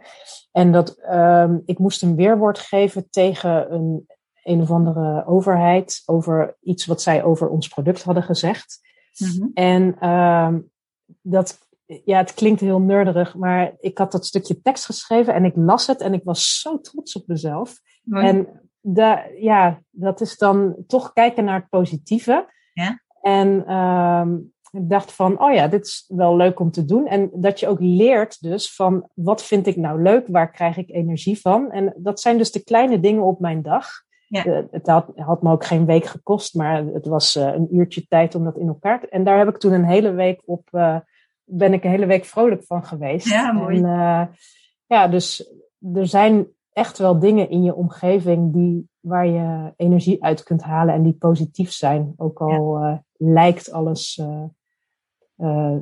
En 0.52 0.71
dat 0.71 0.97
um, 1.12 1.62
ik 1.65 1.80
moest 1.80 2.02
een 2.02 2.15
weerwoord 2.15 2.60
geven 2.60 3.10
tegen 3.10 3.73
een 3.73 4.08
een 4.43 4.62
of 4.62 4.71
andere 4.71 5.25
overheid 5.25 6.04
over 6.06 6.58
iets 6.62 6.86
wat 6.86 7.02
zij 7.02 7.23
over 7.23 7.49
ons 7.49 7.67
product 7.67 8.04
hadden 8.04 8.23
gezegd. 8.23 8.80
Mm 9.19 9.51
En 9.53 9.95
uh, 10.01 10.55
dat, 11.21 11.67
ja, 12.05 12.17
het 12.17 12.34
klinkt 12.34 12.60
heel 12.60 12.79
nerderig, 12.79 13.36
maar 13.36 13.75
ik 13.79 13.97
had 13.97 14.12
dat 14.12 14.25
stukje 14.25 14.62
tekst 14.62 14.86
geschreven 14.86 15.34
en 15.34 15.45
ik 15.45 15.55
las 15.55 15.88
het 15.88 16.01
en 16.01 16.13
ik 16.13 16.23
was 16.23 16.62
zo 16.62 16.79
trots 16.79 17.15
op 17.15 17.27
mezelf. 17.27 17.79
En 18.10 18.47
ja, 19.39 19.82
dat 19.89 20.21
is 20.21 20.38
dan 20.38 20.75
toch 20.88 21.13
kijken 21.13 21.43
naar 21.43 21.60
het 21.60 21.69
positieve. 21.69 22.53
Ja. 22.73 23.01
En 23.21 23.63
uh, 23.67 24.25
ik 24.71 24.89
dacht 24.89 25.12
van, 25.12 25.41
oh 25.41 25.53
ja, 25.53 25.67
dit 25.67 25.86
is 25.86 26.05
wel 26.08 26.36
leuk 26.36 26.60
om 26.60 26.71
te 26.71 26.86
doen. 26.86 27.08
En 27.08 27.29
dat 27.34 27.60
je 27.60 27.67
ook 27.67 27.79
leert 27.79 28.41
dus 28.41 28.75
van, 28.75 29.10
wat 29.13 29.43
vind 29.43 29.67
ik 29.67 29.75
nou 29.75 30.01
leuk? 30.01 30.27
Waar 30.27 30.51
krijg 30.51 30.77
ik 30.77 30.89
energie 30.89 31.41
van? 31.41 31.71
En 31.71 31.93
dat 31.97 32.19
zijn 32.19 32.38
dus 32.38 32.51
de 32.51 32.63
kleine 32.63 32.99
dingen 32.99 33.23
op 33.23 33.39
mijn 33.39 33.62
dag. 33.62 33.88
Ja. 34.29 34.45
Uh, 34.45 34.59
het 34.71 34.87
had, 34.87 35.11
had, 35.15 35.41
me 35.41 35.51
ook 35.51 35.65
geen 35.65 35.85
week 35.85 36.05
gekost, 36.05 36.55
maar 36.55 36.85
het 36.85 37.05
was 37.05 37.35
uh, 37.35 37.53
een 37.53 37.75
uurtje 37.75 38.07
tijd 38.07 38.35
om 38.35 38.43
dat 38.43 38.57
in 38.57 38.67
elkaar 38.67 38.99
te... 38.99 39.09
En 39.09 39.23
daar 39.23 39.37
heb 39.37 39.47
ik 39.47 39.57
toen 39.57 39.73
een 39.73 39.85
hele 39.85 40.11
week 40.11 40.41
op... 40.45 40.67
Uh, 40.71 40.97
ben 41.43 41.73
ik 41.73 41.83
een 41.83 41.89
hele 41.89 42.05
week 42.05 42.25
vrolijk 42.25 42.63
van 42.63 42.85
geweest. 42.85 43.29
Ja, 43.29 43.51
mooi. 43.51 43.83
En, 43.83 44.29
ja, 44.85 45.07
dus 45.07 45.53
er 45.93 46.07
zijn 46.07 46.47
echt 46.71 46.97
wel 46.97 47.19
dingen 47.19 47.49
in 47.49 47.63
je 47.63 47.75
omgeving 47.75 48.53
die, 48.53 48.89
waar 48.99 49.27
je 49.27 49.73
energie 49.75 50.23
uit 50.23 50.43
kunt 50.43 50.61
halen 50.61 50.93
en 50.93 51.03
die 51.03 51.13
positief 51.13 51.71
zijn. 51.71 52.13
Ook 52.17 52.41
al 52.41 52.79
ja. 52.79 53.03
lijkt 53.17 53.71
alles 53.71 54.21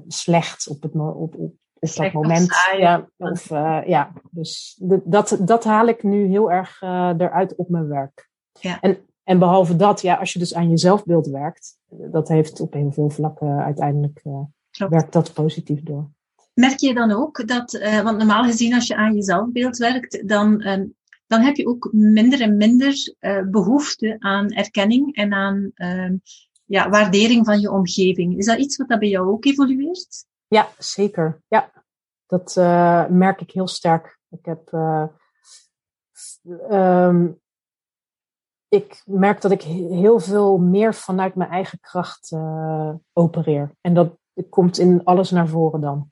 slecht 0.07 0.67
op, 0.67 0.81
het, 0.81 0.95
op, 0.95 1.35
op, 1.35 1.53
op 1.79 1.95
dat 1.95 2.13
moment. 2.13 2.47
ja, 2.77 3.09
of, 3.17 3.49
ja, 3.85 4.11
dus 4.31 4.81
dat, 5.03 5.37
dat 5.41 5.63
haal 5.63 5.87
ik 5.87 6.03
nu 6.03 6.25
heel 6.25 6.51
erg 6.51 6.81
eruit 6.81 7.55
op 7.55 7.69
mijn 7.69 7.87
werk. 7.87 8.27
Ja. 8.59 8.79
En, 8.79 8.97
en 9.23 9.39
behalve 9.39 9.75
dat, 9.75 10.01
ja, 10.01 10.15
als 10.15 10.33
je 10.33 10.39
dus 10.39 10.53
aan 10.53 10.69
je 10.69 10.77
zelfbeeld 10.77 11.27
werkt, 11.27 11.77
dat 12.11 12.27
heeft 12.27 12.59
op 12.59 12.73
heel 12.73 12.91
veel 12.91 13.09
vlakken 13.09 13.63
uiteindelijk 13.63 14.21
uh, 14.23 14.89
werkt 14.89 15.13
dat 15.13 15.33
positief 15.33 15.83
door. 15.83 16.09
Merk 16.53 16.79
je 16.79 16.93
dan 16.93 17.11
ook 17.11 17.47
dat, 17.47 17.73
uh, 17.73 18.01
want 18.01 18.17
normaal 18.17 18.43
gezien 18.43 18.73
als 18.73 18.87
je 18.87 18.95
aan 18.95 19.15
je 19.15 19.23
zelfbeeld 19.23 19.77
werkt, 19.77 20.27
dan, 20.27 20.61
uh, 20.61 20.83
dan 21.27 21.41
heb 21.41 21.55
je 21.55 21.67
ook 21.67 21.89
minder 21.91 22.41
en 22.41 22.57
minder 22.57 23.15
uh, 23.19 23.41
behoefte 23.41 24.15
aan 24.19 24.51
erkenning 24.51 25.15
en 25.15 25.33
aan 25.33 25.71
ehm, 25.73 26.15
ja, 26.65 26.89
waardering 26.89 27.45
van 27.45 27.59
je 27.59 27.71
omgeving. 27.71 28.37
Is 28.37 28.45
dat 28.45 28.57
iets 28.57 28.77
wat 28.77 28.87
dat 28.87 28.99
bij 28.99 29.09
jou 29.09 29.29
ook 29.29 29.45
evolueert? 29.45 30.25
Ja, 30.47 30.67
zeker. 30.77 31.41
Ja, 31.47 31.71
dat 32.27 32.55
merk 33.09 33.41
ik 33.41 33.51
heel 33.51 33.67
sterk. 33.67 34.19
Ik 34.29 34.45
heb 34.45 34.71
um, 36.71 37.39
ik 38.69 39.03
merk 39.05 39.41
dat 39.41 39.51
ik 39.51 39.61
heel 39.61 40.19
veel 40.19 40.57
meer 40.57 40.93
vanuit 40.93 41.35
mijn 41.35 41.49
eigen 41.49 41.79
kracht 41.79 42.31
uh, 42.31 42.93
opereer. 43.13 43.71
En 43.81 43.93
dat 43.93 44.17
komt 44.49 44.77
in 44.77 45.03
alles 45.03 45.31
naar 45.31 45.47
voren 45.47 45.81
dan. 45.81 46.11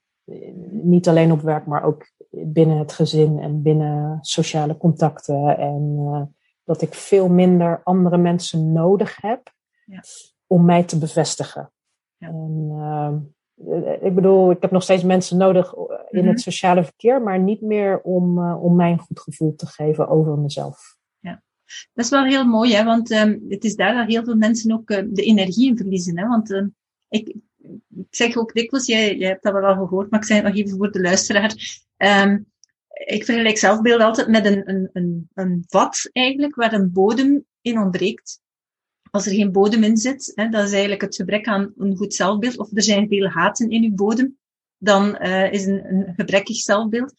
Niet 0.71 1.07
alleen 1.07 1.31
op 1.31 1.41
werk, 1.41 1.65
maar 1.65 1.83
ook 1.83 2.11
binnen 2.29 2.77
het 2.77 2.91
gezin 2.91 3.39
en 3.39 3.61
binnen 3.61 4.17
sociale 4.21 4.77
contacten. 4.77 5.57
En 5.57 5.95
uh, 5.99 6.21
dat 6.63 6.81
ik 6.81 6.93
veel 6.93 7.29
minder 7.29 7.81
andere 7.83 8.17
mensen 8.17 8.71
nodig 8.71 9.21
heb 9.21 9.53
ja. 9.85 10.03
om 10.47 10.65
mij 10.65 10.83
te 10.83 10.97
bevestigen. 10.97 11.71
Ja. 12.17 12.27
En, 12.27 12.69
uh, 12.71 13.13
ik 14.01 14.15
bedoel, 14.15 14.51
ik 14.51 14.61
heb 14.61 14.71
nog 14.71 14.83
steeds 14.83 15.03
mensen 15.03 15.37
nodig 15.37 15.73
in 16.09 16.25
het 16.25 16.25
mhm. 16.25 16.37
sociale 16.37 16.83
verkeer, 16.83 17.21
maar 17.21 17.39
niet 17.39 17.61
meer 17.61 18.01
om, 18.01 18.53
om 18.53 18.75
mij 18.75 18.91
een 18.91 18.99
goed 18.99 19.19
gevoel 19.19 19.55
te 19.55 19.65
geven 19.65 20.07
over 20.07 20.37
mezelf. 20.37 20.97
Dat 21.93 22.05
is 22.05 22.11
wel 22.11 22.25
heel 22.25 22.45
mooi, 22.45 22.73
hè, 22.73 22.83
want 22.83 23.11
um, 23.11 23.45
het 23.49 23.63
is 23.63 23.75
daar 23.75 23.93
dat 23.93 24.07
heel 24.07 24.23
veel 24.23 24.35
mensen 24.35 24.71
ook 24.71 24.89
uh, 24.89 25.01
de 25.07 25.23
energie 25.23 25.67
in 25.67 25.77
verliezen. 25.77 26.17
Hè, 26.17 26.27
want 26.27 26.51
um, 26.51 26.75
ik, 27.09 27.35
zeg 28.09 28.35
ook 28.35 28.53
dikwijls, 28.53 28.85
jij, 28.85 29.17
jij 29.17 29.29
hebt 29.29 29.43
dat 29.43 29.53
wel 29.53 29.63
al 29.63 29.87
gehoord, 29.87 30.09
maar 30.09 30.19
ik 30.19 30.25
zeg 30.25 30.37
het 30.37 30.45
nog 30.45 30.55
even 30.55 30.77
voor 30.77 30.91
de 30.91 31.01
luisteraar. 31.01 31.83
Um, 31.97 32.45
ik 32.89 33.25
vergelijk 33.25 33.57
zelfbeeld 33.57 34.01
altijd 34.01 34.27
met 34.27 34.45
een, 34.45 34.69
een, 34.69 34.89
een, 34.93 35.29
een 35.33 35.63
vat 35.67 36.09
eigenlijk, 36.11 36.55
waar 36.55 36.73
een 36.73 36.91
bodem 36.91 37.45
in 37.61 37.79
ontbreekt. 37.79 38.41
Als 39.11 39.25
er 39.25 39.33
geen 39.33 39.51
bodem 39.51 39.83
in 39.83 39.97
zit, 39.97 40.31
hè, 40.35 40.49
dat 40.49 40.65
is 40.65 40.71
eigenlijk 40.71 41.01
het 41.01 41.15
gebrek 41.15 41.47
aan 41.47 41.73
een 41.77 41.95
goed 41.95 42.13
zelfbeeld, 42.13 42.57
of 42.57 42.69
er 42.73 42.83
zijn 42.83 43.07
veel 43.07 43.27
haten 43.27 43.69
in 43.69 43.83
uw 43.83 43.95
bodem, 43.95 44.37
dan 44.77 45.17
uh, 45.21 45.53
is 45.53 45.65
een, 45.65 45.85
een 45.85 46.13
gebrekkig 46.15 46.55
zelfbeeld. 46.55 47.13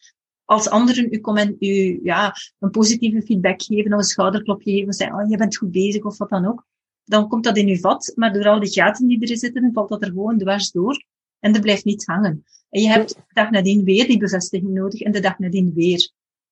Als 0.47 0.69
anderen 0.69 1.13
u, 1.13 1.19
comment, 1.19 1.61
u 1.61 1.99
ja, 2.03 2.35
een 2.59 2.69
positieve 2.69 3.21
feedback 3.21 3.61
geven 3.61 3.93
of 3.93 3.97
een 3.97 4.03
schouderklopje 4.03 4.71
geven, 4.71 4.93
zeggen, 4.93 5.19
oh, 5.19 5.29
je 5.29 5.37
bent 5.37 5.57
goed 5.57 5.71
bezig 5.71 6.03
of 6.03 6.17
wat 6.17 6.29
dan 6.29 6.45
ook, 6.45 6.65
dan 7.03 7.27
komt 7.27 7.43
dat 7.43 7.57
in 7.57 7.67
uw 7.67 7.77
vat, 7.77 8.11
maar 8.15 8.33
door 8.33 8.47
al 8.47 8.59
die 8.59 8.71
gaten 8.71 9.07
die 9.07 9.21
erin 9.21 9.37
zitten, 9.37 9.73
valt 9.73 9.89
dat 9.89 10.01
er 10.01 10.07
gewoon 10.07 10.37
dwars 10.37 10.71
door 10.71 11.05
en 11.39 11.53
er 11.53 11.61
blijft 11.61 11.85
niet 11.85 12.05
hangen. 12.05 12.45
En 12.69 12.81
je 12.81 12.87
hebt 12.87 13.15
de 13.15 13.33
dag 13.33 13.49
nadien 13.49 13.83
weer 13.83 14.07
die 14.07 14.17
bevestiging 14.17 14.73
nodig 14.73 15.01
en 15.01 15.11
de 15.11 15.19
dag 15.19 15.39
nadien 15.39 15.73
weer. 15.73 16.11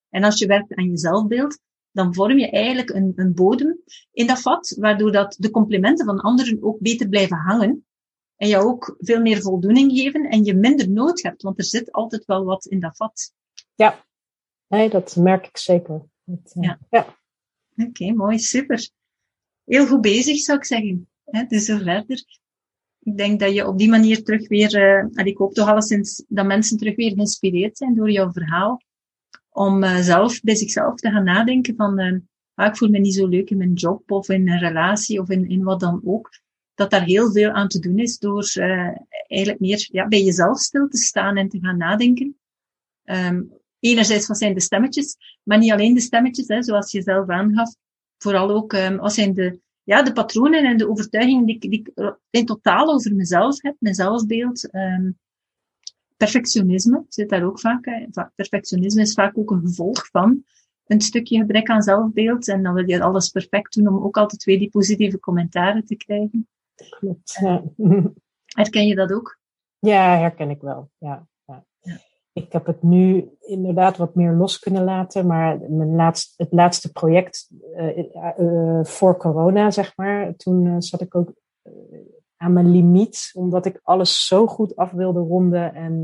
En 0.10 0.24
als 0.24 0.40
je 0.40 0.48
werkt 0.48 0.76
aan 0.76 0.90
je 0.90 0.98
zelfbeeld, 0.98 1.60
dan 1.92 2.14
vorm 2.14 2.38
je 2.38 2.50
eigenlijk 2.50 2.90
een, 2.90 3.14
een 3.16 3.34
bodem 3.34 3.80
in 4.12 4.28
dat 4.28 4.42
vat, 4.42 4.76
waardoor 4.80 5.12
dat 5.12 5.36
de 5.40 5.50
complimenten 5.50 6.06
van 6.06 6.20
anderen 6.20 6.64
ook 6.64 6.80
beter 6.80 7.08
blijven 7.10 7.38
hangen 7.38 7.86
en 8.36 8.48
jou 8.48 8.66
ook 8.66 8.96
veel 9.00 9.22
meer 9.22 9.42
voldoening 9.42 9.92
geven 9.92 10.30
en 10.30 10.44
je 10.44 10.54
minder 10.54 10.90
nood 10.90 11.22
hebt, 11.22 11.42
want 11.42 11.58
er 11.58 11.66
zit 11.66 11.92
altijd 11.92 12.26
wel 12.26 12.44
wat 12.44 12.66
in 12.66 12.80
dat 12.80 12.98
vat. 12.98 13.34
Ja, 13.76 14.06
nee, 14.68 14.90
dat 14.90 15.16
merk 15.16 15.48
ik 15.48 15.58
zeker. 15.58 16.02
Dat, 16.24 16.54
uh, 16.56 16.64
ja. 16.64 16.80
ja. 16.90 17.18
Oké, 17.78 17.90
okay, 17.90 18.10
mooi, 18.10 18.40
super. 18.40 18.90
Heel 19.64 19.88
goed 19.88 20.02
bezig, 20.02 20.38
zou 20.38 20.58
ik 20.58 20.66
zeggen. 20.66 21.10
He, 21.24 21.46
dus 21.46 21.66
zo 21.66 21.78
verder. 21.78 22.24
Ik 23.00 23.18
denk 23.18 23.40
dat 23.40 23.54
je 23.54 23.68
op 23.68 23.78
die 23.78 23.90
manier 23.90 24.24
terug 24.24 24.48
weer, 24.48 24.76
uh, 24.76 25.20
en 25.20 25.26
ik 25.26 25.38
hoop 25.38 25.54
toch 25.54 25.68
alleszins 25.68 26.26
dat 26.28 26.46
mensen 26.46 26.78
terug 26.78 26.96
weer 26.96 27.12
geïnspireerd 27.12 27.78
zijn 27.78 27.96
door 27.96 28.12
jouw 28.12 28.32
verhaal 28.32 28.82
om 29.50 29.84
uh, 29.84 29.98
zelf 30.00 30.42
bij 30.42 30.56
zichzelf 30.56 30.96
te 30.96 31.12
gaan 31.12 31.24
nadenken 31.24 31.76
van, 31.76 32.00
uh, 32.00 32.20
ah, 32.54 32.68
ik 32.68 32.78
voel 32.78 32.90
me 32.90 32.98
niet 32.98 33.14
zo 33.14 33.28
leuk 33.28 33.50
in 33.50 33.58
mijn 33.58 33.74
job 33.74 34.12
of 34.12 34.30
in 34.30 34.50
een 34.50 34.60
relatie 34.60 35.22
of 35.22 35.30
in, 35.30 35.50
in 35.50 35.64
wat 35.64 35.80
dan 35.80 36.02
ook. 36.06 36.30
Dat 36.74 36.90
daar 36.90 37.04
heel 37.04 37.32
veel 37.32 37.52
aan 37.52 37.68
te 37.68 37.80
doen 37.80 38.00
is 38.00 38.18
door 38.18 38.54
eigenlijk 39.28 39.60
meer 39.60 39.88
ja, 39.92 40.08
bij 40.08 40.24
jezelf 40.24 40.60
stil 40.60 40.88
te 40.88 40.98
staan 40.98 41.38
en 41.38 41.50
te 41.50 41.60
gaan 41.60 41.78
nadenken. 41.78 42.38
Um, 43.04 43.52
enerzijds, 43.86 44.28
wat 44.28 44.38
zijn 44.38 44.54
de 44.54 44.60
stemmetjes? 44.60 45.18
Maar 45.44 45.58
niet 45.58 45.72
alleen 45.72 45.94
de 45.94 46.00
stemmetjes, 46.00 46.48
hè, 46.48 46.64
zoals 46.64 46.92
je 46.92 47.02
zelf 47.02 47.30
aangaf. 47.30 47.76
Vooral 48.18 48.50
ook, 48.50 48.74
um, 48.74 48.98
wat 48.98 49.14
zijn 49.14 49.34
de, 49.34 49.60
ja, 49.84 50.04
de 50.04 50.14
patronen 50.14 50.66
en 50.66 50.78
de 50.78 50.90
overtuigingen 50.90 51.46
die, 51.46 51.60
die 51.60 51.80
ik 51.80 52.18
in 52.30 52.46
totaal 52.46 52.94
over 52.94 53.16
mezelf 53.16 53.62
heb, 53.62 53.76
mijn 53.80 53.96
zelfbeeld. 53.96 54.74
Um, 54.74 55.18
perfectionisme 56.18 57.06
zit 57.10 57.30
daar 57.30 57.44
ook 57.44 57.60
vaak. 57.60 57.86
Hè. 57.86 58.06
Perfectionisme 58.36 59.02
is 59.02 59.14
vaak 59.14 59.38
ook 59.38 59.52
een 59.52 59.62
gevolg 59.62 60.08
van 60.12 60.44
een 60.86 61.02
stukje 61.02 61.38
gebrek 61.38 61.70
aan 61.70 61.82
zelfbeeld. 61.82 62.48
En 62.48 62.64
dan 62.64 62.74
wil 62.74 62.90
je 62.90 63.02
alles 63.02 63.30
perfect 63.30 63.74
doen 63.74 63.88
om 63.88 64.04
ook 64.04 64.18
altijd 64.18 64.44
weer 64.44 64.60
die 64.60 64.70
positieve 64.70 65.20
commentaren 65.20 65.86
te 65.86 65.96
krijgen. 65.96 66.48
Klopt. 66.90 67.38
Ja. 67.42 67.64
Herken 68.46 68.88
je 68.88 68.96
dat 68.96 69.12
ook? 69.12 69.40
Ja, 69.80 70.18
herken 70.18 70.50
ik 70.50 70.62
wel. 70.62 70.90
Ja. 70.98 71.28
Ik 72.38 72.52
heb 72.52 72.66
het 72.66 72.84
nu 72.84 73.30
inderdaad 73.40 73.98
wat 73.98 74.16
meer 74.16 74.34
los 74.34 74.60
kunnen 74.60 74.84
laten, 74.84 75.28
maar 75.28 75.60
mijn 75.70 75.96
laatste, 75.96 76.44
het 76.44 76.52
laatste 76.52 76.92
project 76.92 77.50
uh, 77.78 77.98
uh, 78.38 78.84
voor 78.84 79.18
corona, 79.18 79.72
zeg 79.72 79.98
maar, 79.98 80.36
toen 80.36 80.66
uh, 80.66 80.76
zat 80.80 81.02
ik 81.02 81.16
ook 81.16 81.34
aan 82.38 82.54
mijn 82.54 82.72
limiet, 82.72 83.32
omdat 83.34 83.66
ik 83.66 83.80
alles 83.84 84.28
zo 84.28 84.48
goed 84.48 84.76
af 84.76 84.92
wilde 84.92 85.20
ronden 85.20 85.74
en 85.74 86.04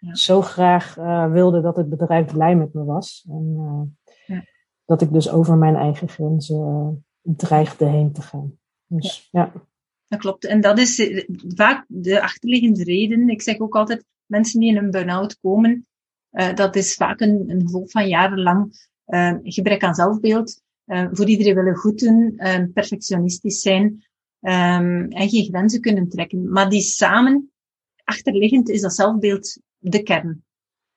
ja. 0.00 0.14
zo 0.14 0.42
graag 0.42 0.94
wilde 1.30 1.60
dat 1.60 1.76
het 1.76 1.88
bedrijf 1.88 2.32
blij 2.32 2.56
met 2.56 2.74
me 2.74 2.84
was. 2.84 3.26
En 3.28 3.54
ja. 4.26 4.44
dat 4.84 5.00
ik 5.00 5.12
dus 5.12 5.30
over 5.30 5.56
mijn 5.56 5.76
eigen 5.76 6.08
grenzen 6.08 7.04
dreigde 7.22 7.84
heen 7.84 8.12
te 8.12 8.22
gaan. 8.22 8.58
Dus 8.86 9.28
ja. 9.30 9.50
ja. 9.54 9.62
Dat 10.08 10.18
klopt. 10.18 10.44
En 10.44 10.60
dat 10.60 10.78
is 10.78 11.10
vaak 11.54 11.84
de 11.88 12.22
achterliggende 12.22 12.84
reden. 12.84 13.28
Ik 13.28 13.42
zeg 13.42 13.58
ook 13.58 13.76
altijd, 13.76 14.04
mensen 14.26 14.60
die 14.60 14.68
in 14.68 14.76
een 14.76 14.90
burn-out 14.90 15.38
komen, 15.40 15.86
dat 16.54 16.76
is 16.76 16.94
vaak 16.94 17.20
een, 17.20 17.44
een 17.50 17.60
gevolg 17.60 17.90
van 17.90 18.08
jarenlang 18.08 18.88
gebrek 19.42 19.84
aan 19.84 19.94
zelfbeeld. 19.94 20.62
voor 20.86 21.26
iedereen 21.26 21.54
willen 21.54 21.76
goed 21.76 21.98
doen, 21.98 22.40
perfectionistisch 22.74 23.60
zijn, 23.60 24.06
um, 24.40 25.08
en 25.08 25.28
geen 25.28 25.44
grenzen 25.44 25.80
kunnen 25.80 26.08
trekken. 26.08 26.52
Maar 26.52 26.70
die 26.70 26.80
samen, 26.80 27.52
achterliggend, 28.04 28.68
is 28.68 28.80
dat 28.80 28.94
zelfbeeld 28.94 29.60
de 29.78 30.02
kern. 30.02 30.44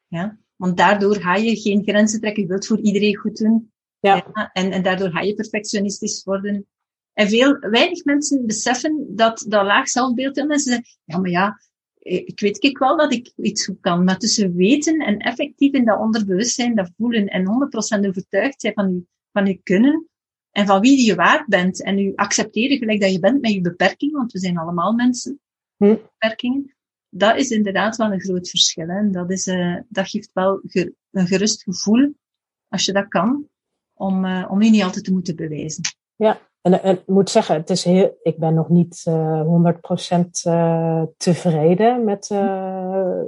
Ja? 0.07 0.37
Want 0.55 0.77
daardoor 0.77 1.15
ga 1.15 1.35
je 1.35 1.55
geen 1.55 1.83
grenzen 1.83 2.19
trekken. 2.19 2.43
Je 2.43 2.49
wilt 2.49 2.67
voor 2.67 2.79
iedereen 2.79 3.15
goed 3.15 3.37
doen. 3.37 3.71
Ja. 3.99 4.15
ja. 4.33 4.49
En, 4.53 4.71
en 4.71 4.83
daardoor 4.83 5.11
ga 5.11 5.21
je 5.21 5.33
perfectionistisch 5.33 6.23
worden. 6.23 6.67
En 7.13 7.27
veel, 7.27 7.59
weinig 7.59 8.03
mensen 8.03 8.45
beseffen 8.45 9.15
dat 9.15 9.45
dat 9.47 9.65
laag 9.65 9.89
zelfbeeld 9.89 10.37
in 10.37 10.47
mensen 10.47 10.71
zeggen, 10.71 10.97
ja, 11.03 11.17
maar 11.17 11.29
ja, 11.29 11.59
ik 11.99 12.39
weet 12.39 12.63
ik 12.63 12.77
wel 12.77 12.97
dat 12.97 13.13
ik 13.13 13.31
iets 13.35 13.65
goed 13.65 13.79
kan. 13.79 14.03
Maar 14.03 14.17
tussen 14.17 14.55
weten 14.55 14.99
en 14.99 15.17
effectief 15.17 15.73
in 15.73 15.85
dat 15.85 15.99
onderbewustzijn, 15.99 16.75
dat 16.75 16.91
voelen 16.97 17.27
en 17.27 17.45
100% 18.03 18.07
overtuigd 18.07 18.61
zijn 18.61 18.73
van 18.73 18.93
je, 18.93 19.03
van 19.31 19.45
je 19.45 19.59
kunnen, 19.63 20.07
en 20.51 20.65
van 20.65 20.81
wie 20.81 21.05
je 21.05 21.15
waard 21.15 21.47
bent. 21.47 21.83
En 21.83 21.99
u 21.99 22.11
accepteren 22.15 22.77
gelijk 22.77 23.01
dat 23.01 23.11
je 23.11 23.19
bent 23.19 23.41
met 23.41 23.51
je 23.51 23.61
beperking, 23.61 24.11
want 24.11 24.31
we 24.31 24.39
zijn 24.39 24.57
allemaal 24.57 24.93
mensen 24.93 25.39
met 25.75 25.89
hm. 25.89 25.95
beperkingen. 25.95 26.75
Dat 27.09 27.37
is 27.37 27.49
inderdaad 27.49 27.95
wel 27.95 28.11
een 28.11 28.21
groot 28.21 28.49
verschil. 28.49 28.87
Hè. 28.87 29.09
Dat, 29.09 29.31
is, 29.31 29.47
uh, 29.47 29.77
dat 29.87 30.09
geeft 30.09 30.29
wel 30.33 30.61
ge 30.63 30.93
een 31.11 31.27
gerust 31.27 31.63
gevoel, 31.63 32.13
als 32.67 32.85
je 32.85 32.93
dat 32.93 33.07
kan, 33.07 33.47
om, 33.93 34.25
uh, 34.25 34.47
om 34.49 34.61
je 34.61 34.69
niet 34.69 34.83
altijd 34.83 35.03
te 35.03 35.11
moeten 35.11 35.35
bewijzen. 35.35 35.83
Ja, 36.15 36.48
en, 36.61 36.83
en 36.83 36.95
ik 36.95 37.07
moet 37.07 37.29
zeggen, 37.29 37.55
het 37.55 37.69
is 37.69 37.83
heel, 37.83 38.17
ik 38.21 38.37
ben 38.37 38.53
nog 38.53 38.69
niet 38.69 39.05
uh, 39.07 39.41
100% 39.41 40.29
tevreden 41.17 42.03
met 42.03 42.27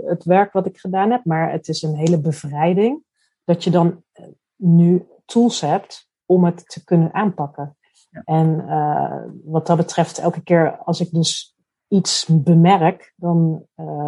het 0.06 0.24
werk 0.24 0.54
wat 0.54 0.66
ik 0.66 0.78
gedaan 0.78 1.12
heb, 1.12 1.26
maar 1.26 1.52
het 1.52 1.68
is 1.68 1.82
een 1.82 1.96
hele 1.96 2.22
bevrijding 2.22 3.04
dat 3.44 3.64
je 3.64 3.70
dan 3.70 4.04
nu 4.56 5.08
tools 5.26 5.62
hebt 5.62 6.10
om 6.26 6.44
het 6.44 6.70
te 6.70 6.84
kunnen 6.84 7.14
aanpakken. 7.14 7.78
Ja. 8.10 8.22
En 8.26 8.66
wat 9.44 9.68
dat 9.68 9.78
betreft, 9.78 10.18
elke 10.18 10.44
keer 10.44 10.78
als 10.78 11.00
ik 11.00 11.12
dus 11.12 11.56
iets 11.88 12.28
bemerk, 12.32 13.14
dan 13.16 13.66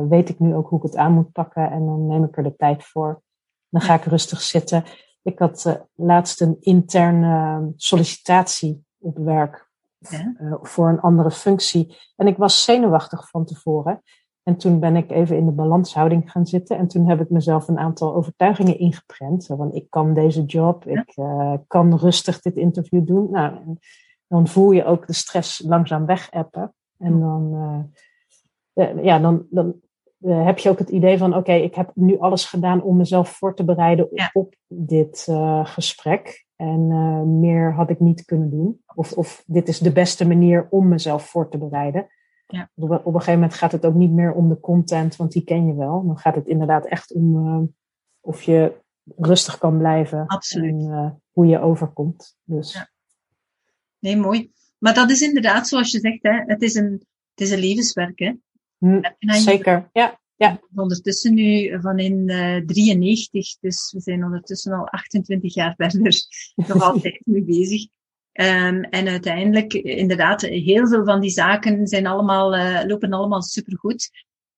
weet 0.10 0.30
ik 0.30 0.40
nu 0.40 0.56
ook 0.56 0.70
hoe 0.70 0.78
ik 0.78 0.86
het 0.86 0.96
aan 0.96 1.14
moet 1.14 1.32
pakken 1.32 1.72
en 1.72 1.86
dan 1.86 2.08
neem 2.08 2.24
ik 2.24 2.38
er 2.38 2.44
de 2.44 2.56
tijd 2.56 2.84
voor. 2.84 3.22
Dan 3.70 3.82
ga 3.82 3.94
ik 3.94 4.04
rustig 4.04 4.42
zitten. 4.42 4.84
Ik 5.22 5.40
had 5.40 5.86
laatst 5.94 6.42
een 6.42 6.58
interne 6.60 7.72
sollicitatie 7.76 8.86
op 9.04 9.18
werk 9.18 9.70
ja. 9.98 10.60
voor 10.62 10.90
een 10.90 11.00
andere 11.00 11.32
functie. 11.32 11.98
En 12.16 12.28
ik 12.28 12.38
was 12.38 12.64
zenuwachtig 12.64 13.30
van 13.30 13.46
tevoren. 13.46 14.02
En 14.44 14.58
toen 14.58 14.80
ben 14.80 14.96
ik 14.96 15.12
even 15.12 15.38
in 15.38 15.46
de 15.46 15.52
balanshouding 15.52 16.32
gaan 16.32 16.46
zitten. 16.46 16.78
En 16.78 16.88
toen 16.88 17.10
heb 17.10 17.22
ik 17.22 17.30
mezelf 17.30 17.68
een 17.68 17.80
aantal 17.80 18.16
overtuigingen 18.16 18.80
ingeprent. 18.80 19.46
Van 19.46 19.74
ik 19.74 19.90
kan 19.90 20.14
deze 20.14 20.44
job, 20.44 20.86
ik 20.88 21.18
uh, 21.18 21.54
kan 21.68 21.98
rustig 21.98 22.42
dit 22.42 22.56
interview 22.56 23.08
doen. 23.08 23.32
Nou, 23.32 23.78
dan 24.28 24.48
voel 24.48 24.72
je 24.72 24.86
ook 24.86 25.08
de 25.08 25.14
stress 25.14 25.62
langzaam 25.66 26.06
wegappen. 26.06 26.74
En 26.98 27.20
dan, 27.20 27.52
uh, 28.74 29.04
ja, 29.04 29.20
dan, 29.20 29.46
dan 29.50 29.76
uh, 30.20 30.46
heb 30.46 30.60
je 30.60 30.70
ook 30.70 30.80
het 30.80 30.90
idee 30.90 31.18
van: 31.18 31.36
oké, 31.36 31.54
ik 31.54 31.76
heb 31.76 31.92
nu 31.94 32.20
alles 32.20 32.46
gedaan 32.46 32.82
om 32.82 32.98
mezelf 32.98 33.30
voor 33.30 33.56
te 33.56 33.64
bereiden 33.64 34.08
ja. 34.12 34.30
op 34.34 34.56
dit 34.68 35.28
gesprek. 35.64 36.46
En 36.64 37.40
meer 37.40 37.74
had 37.74 37.90
ik 37.90 38.00
niet 38.00 38.26
kunnen 38.26 38.50
doen. 38.50 38.82
Of, 38.96 39.12
of 39.12 39.44
dit 39.46 39.68
is 39.68 39.80
de 39.80 39.92
beste 39.92 40.28
manier 40.28 40.68
om 40.70 40.88
mezelf 40.88 41.30
voor 41.30 41.50
te 41.50 41.58
bereiden. 41.58 42.08
Ja. 42.48 42.70
Op, 42.76 42.90
op, 42.92 43.06
een 43.06 43.14
gegeven 43.14 43.34
moment 43.34 43.54
gaat 43.54 43.72
het 43.72 43.86
ook 43.86 43.94
niet 43.94 44.12
meer 44.12 44.34
om 44.34 44.50
de 44.50 44.60
content, 44.60 45.16
want 45.16 45.32
die 45.32 45.44
ken 45.44 45.68
je 45.68 45.76
wel. 45.76 46.06
Dan 46.06 46.18
gaat 46.18 46.36
het 46.36 46.48
inderdaad 46.48 46.86
echt 46.86 47.14
om 47.14 47.48
uh, 47.48 47.62
of 48.20 48.42
je 48.42 48.82
rustig 49.18 49.58
kan 49.58 49.78
blijven. 49.78 50.28
Absoluut. 50.28 50.70
En 50.70 50.80
uh, 50.80 51.10
hoe 51.32 51.46
je 51.46 51.60
overkomt. 51.60 52.38
Dus. 52.44 52.74
Ja. 52.74 52.90
Nee, 54.00 54.18
mooi. 54.18 54.52
Maar 54.78 54.94
dat 54.94 55.10
is 55.10 55.22
inderdaad, 55.22 55.68
zoals 55.68 55.92
je 55.92 56.00
zegt, 56.00 56.24
hè, 56.24 56.44
het, 56.46 56.62
is 56.62 56.76
een, 56.76 56.92
het 57.30 57.42
is 57.42 57.52
een 57.52 57.60
levenswerk. 57.60 58.20
Hè? 58.20 58.34
Hm, 58.78 59.02
zeker, 59.20 59.90
ja. 59.94 60.20
Ja. 60.44 60.60
Ondertussen 60.76 61.34
nu 61.34 61.80
van 61.82 62.00
in 62.00 62.30
uh, 62.30 62.66
93, 62.66 63.58
dus 63.60 63.92
we 63.92 64.00
zijn 64.00 64.24
ondertussen 64.24 64.74
al 64.74 64.88
28 64.88 65.54
jaar 65.54 65.74
verder 65.78 66.02
nog 66.68 66.82
altijd 66.82 67.22
mee 67.26 67.44
bezig. 67.44 67.82
Um, 68.34 68.84
en 68.84 69.08
uiteindelijk, 69.08 69.74
inderdaad, 69.74 70.42
heel 70.42 70.88
veel 70.88 71.06
van 71.06 71.20
die 71.20 71.30
zaken 71.30 71.88
zijn 71.88 72.08
allemaal, 72.08 72.56
uh, 72.56 72.82
lopen 72.86 73.12
allemaal 73.12 73.42
supergoed. 73.42 74.10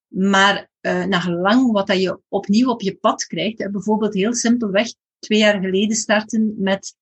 Maar 0.07 0.69
uh, 0.81 1.05
naar 1.05 1.31
lang 1.31 1.71
wat 1.71 1.87
dat 1.87 2.01
je 2.01 2.19
opnieuw 2.27 2.69
op 2.69 2.81
je 2.81 2.95
pad 2.95 3.25
krijgt, 3.25 3.71
bijvoorbeeld 3.71 4.13
heel 4.13 4.33
simpelweg 4.33 4.93
twee 5.19 5.39
jaar 5.39 5.61
geleden 5.61 5.95
starten 5.95 6.53
met 6.57 6.95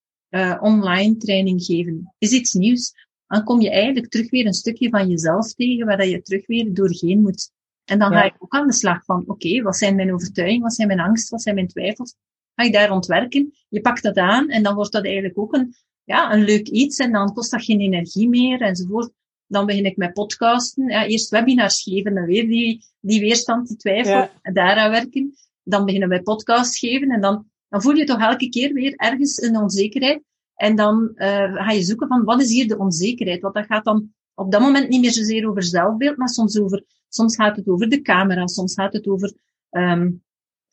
online 0.59 1.17
training 1.17 1.63
geven, 1.63 2.13
is 2.17 2.31
iets 2.31 2.53
nieuws. 2.53 2.93
Dan 3.27 3.43
kom 3.43 3.61
je 3.61 3.69
eigenlijk 3.71 4.09
terug 4.09 4.29
weer 4.29 4.45
een 4.45 4.53
stukje 4.53 4.89
van 4.89 5.09
jezelf 5.09 5.53
tegen, 5.53 5.85
waar 5.85 5.97
dat 5.97 6.09
je 6.09 6.21
terug 6.21 6.47
weer 6.47 6.73
doorheen 6.73 7.21
moet. 7.21 7.51
En 7.85 7.99
dan 7.99 8.11
ja. 8.11 8.19
ga 8.19 8.23
ik 8.23 8.35
ook 8.37 8.53
aan 8.53 8.67
de 8.67 8.73
slag 8.73 9.05
van, 9.05 9.21
oké, 9.21 9.31
okay, 9.31 9.61
wat 9.61 9.77
zijn 9.77 9.95
mijn 9.95 10.13
overtuigingen, 10.13 10.63
wat 10.63 10.73
zijn 10.73 10.87
mijn 10.87 10.99
angsten, 10.99 11.31
wat 11.31 11.41
zijn 11.41 11.55
mijn 11.55 11.67
twijfels? 11.67 12.15
Ga 12.55 12.63
ik 12.63 12.73
daar 12.73 12.91
ontwerken? 12.91 13.53
Je 13.69 13.81
pakt 13.81 14.03
dat 14.03 14.17
aan 14.17 14.49
en 14.49 14.63
dan 14.63 14.75
wordt 14.75 14.91
dat 14.91 15.05
eigenlijk 15.05 15.37
ook 15.37 15.53
een, 15.53 15.75
ja, 16.03 16.33
een 16.33 16.43
leuk 16.43 16.67
iets 16.67 16.97
en 16.97 17.11
dan 17.11 17.33
kost 17.33 17.51
dat 17.51 17.63
geen 17.63 17.79
energie 17.79 18.29
meer 18.29 18.61
enzovoort. 18.61 19.11
Dan 19.47 19.65
begin 19.65 19.85
ik 19.85 19.97
met 19.97 20.13
podcasten. 20.13 20.87
Ja, 20.87 21.05
eerst 21.05 21.29
webinars 21.29 21.83
geven 21.83 22.17
en 22.17 22.25
weer 22.25 22.47
die, 22.47 22.85
die 22.99 23.19
weerstand, 23.19 23.67
die 23.67 23.77
twijfel. 23.77 24.29
En 24.41 24.53
daaraan 24.53 24.91
werken. 24.91 25.33
Dan 25.63 25.85
beginnen 25.85 26.09
we 26.09 26.23
podcast 26.23 26.77
geven. 26.77 27.11
En 27.11 27.21
dan, 27.21 27.45
dan 27.69 27.81
voel 27.81 27.95
je 27.95 28.03
toch 28.03 28.21
elke 28.21 28.49
keer 28.49 28.73
weer 28.73 28.93
ergens 28.95 29.41
een 29.41 29.57
onzekerheid. 29.57 30.21
En 30.55 30.75
dan 30.75 31.11
uh, 31.15 31.55
ga 31.55 31.71
je 31.71 31.83
zoeken 31.83 32.07
van 32.07 32.23
wat 32.23 32.41
is 32.41 32.51
hier 32.51 32.67
de 32.67 32.77
onzekerheid? 32.77 33.41
Want 33.41 33.53
dat 33.53 33.65
gaat 33.65 33.85
dan 33.85 34.13
op 34.35 34.51
dat 34.51 34.61
moment 34.61 34.89
niet 34.89 35.01
meer 35.01 35.11
zozeer 35.11 35.49
over 35.49 35.63
zelfbeeld, 35.63 36.17
maar 36.17 36.29
soms 36.29 36.59
over, 36.59 36.83
soms 37.09 37.35
gaat 37.35 37.55
het 37.55 37.67
over 37.67 37.89
de 37.89 38.01
camera, 38.01 38.47
soms 38.47 38.73
gaat 38.73 38.93
het 38.93 39.07
over, 39.07 39.33
um, 39.69 40.23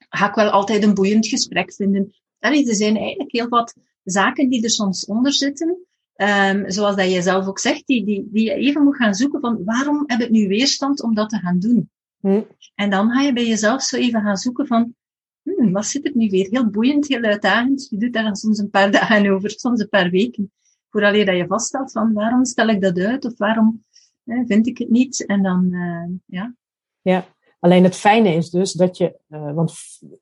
ga 0.08 0.28
ik 0.28 0.34
wel 0.34 0.50
altijd 0.50 0.82
een 0.82 0.94
boeiend 0.94 1.26
gesprek 1.26 1.72
vinden. 1.72 2.14
Allee, 2.38 2.68
er 2.68 2.74
zijn 2.74 2.96
eigenlijk 2.96 3.32
heel 3.32 3.48
wat 3.48 3.74
zaken 4.04 4.48
die 4.48 4.62
er 4.62 4.70
soms 4.70 5.04
onder 5.04 5.32
zitten. 5.32 5.84
Um, 6.16 6.70
zoals 6.70 6.96
dat 6.96 7.12
je 7.12 7.22
zelf 7.22 7.46
ook 7.46 7.58
zegt, 7.58 7.86
die, 7.86 8.04
die, 8.04 8.28
die 8.32 8.44
je 8.44 8.54
even 8.54 8.84
moet 8.84 8.96
gaan 8.96 9.14
zoeken 9.14 9.40
van 9.40 9.64
waarom 9.64 10.02
heb 10.06 10.20
ik 10.20 10.30
nu 10.30 10.48
weerstand 10.48 11.02
om 11.02 11.14
dat 11.14 11.28
te 11.28 11.38
gaan 11.38 11.58
doen? 11.58 11.90
Hm. 12.20 12.42
En 12.74 12.90
dan 12.90 13.10
ga 13.10 13.20
je 13.20 13.32
bij 13.32 13.46
jezelf 13.46 13.82
zo 13.82 13.96
even 13.96 14.22
gaan 14.22 14.36
zoeken 14.36 14.66
van, 14.66 14.94
hmm, 15.42 15.72
wat 15.72 15.86
zit 15.86 16.06
er 16.06 16.12
nu 16.14 16.28
weer? 16.28 16.46
Heel 16.50 16.70
boeiend, 16.70 17.08
heel 17.08 17.22
uitdagend. 17.22 17.86
Je 17.90 17.96
doet 17.96 18.12
daar 18.12 18.22
dan 18.22 18.36
soms 18.36 18.58
een 18.58 18.70
paar 18.70 18.90
dagen 19.00 19.30
over, 19.30 19.50
soms 19.50 19.80
een 19.80 19.88
paar 19.88 20.10
weken. 20.10 20.52
Vooral 20.90 21.24
dat 21.24 21.36
je 21.36 21.46
vaststelt 21.46 21.92
van 21.92 22.12
waarom 22.12 22.44
stel 22.44 22.68
ik 22.68 22.80
dat 22.80 22.98
uit 22.98 23.24
of 23.24 23.38
waarom 23.38 23.84
hè, 24.24 24.44
vind 24.46 24.66
ik 24.66 24.78
het 24.78 24.90
niet? 24.90 25.26
En 25.26 25.42
dan, 25.42 25.68
uh, 25.70 26.08
ja. 26.24 26.54
Ja, 27.00 27.24
alleen 27.58 27.84
het 27.84 27.96
fijne 27.96 28.34
is 28.34 28.50
dus 28.50 28.72
dat 28.72 28.96
je, 28.96 29.18
uh, 29.28 29.52
want 29.52 29.72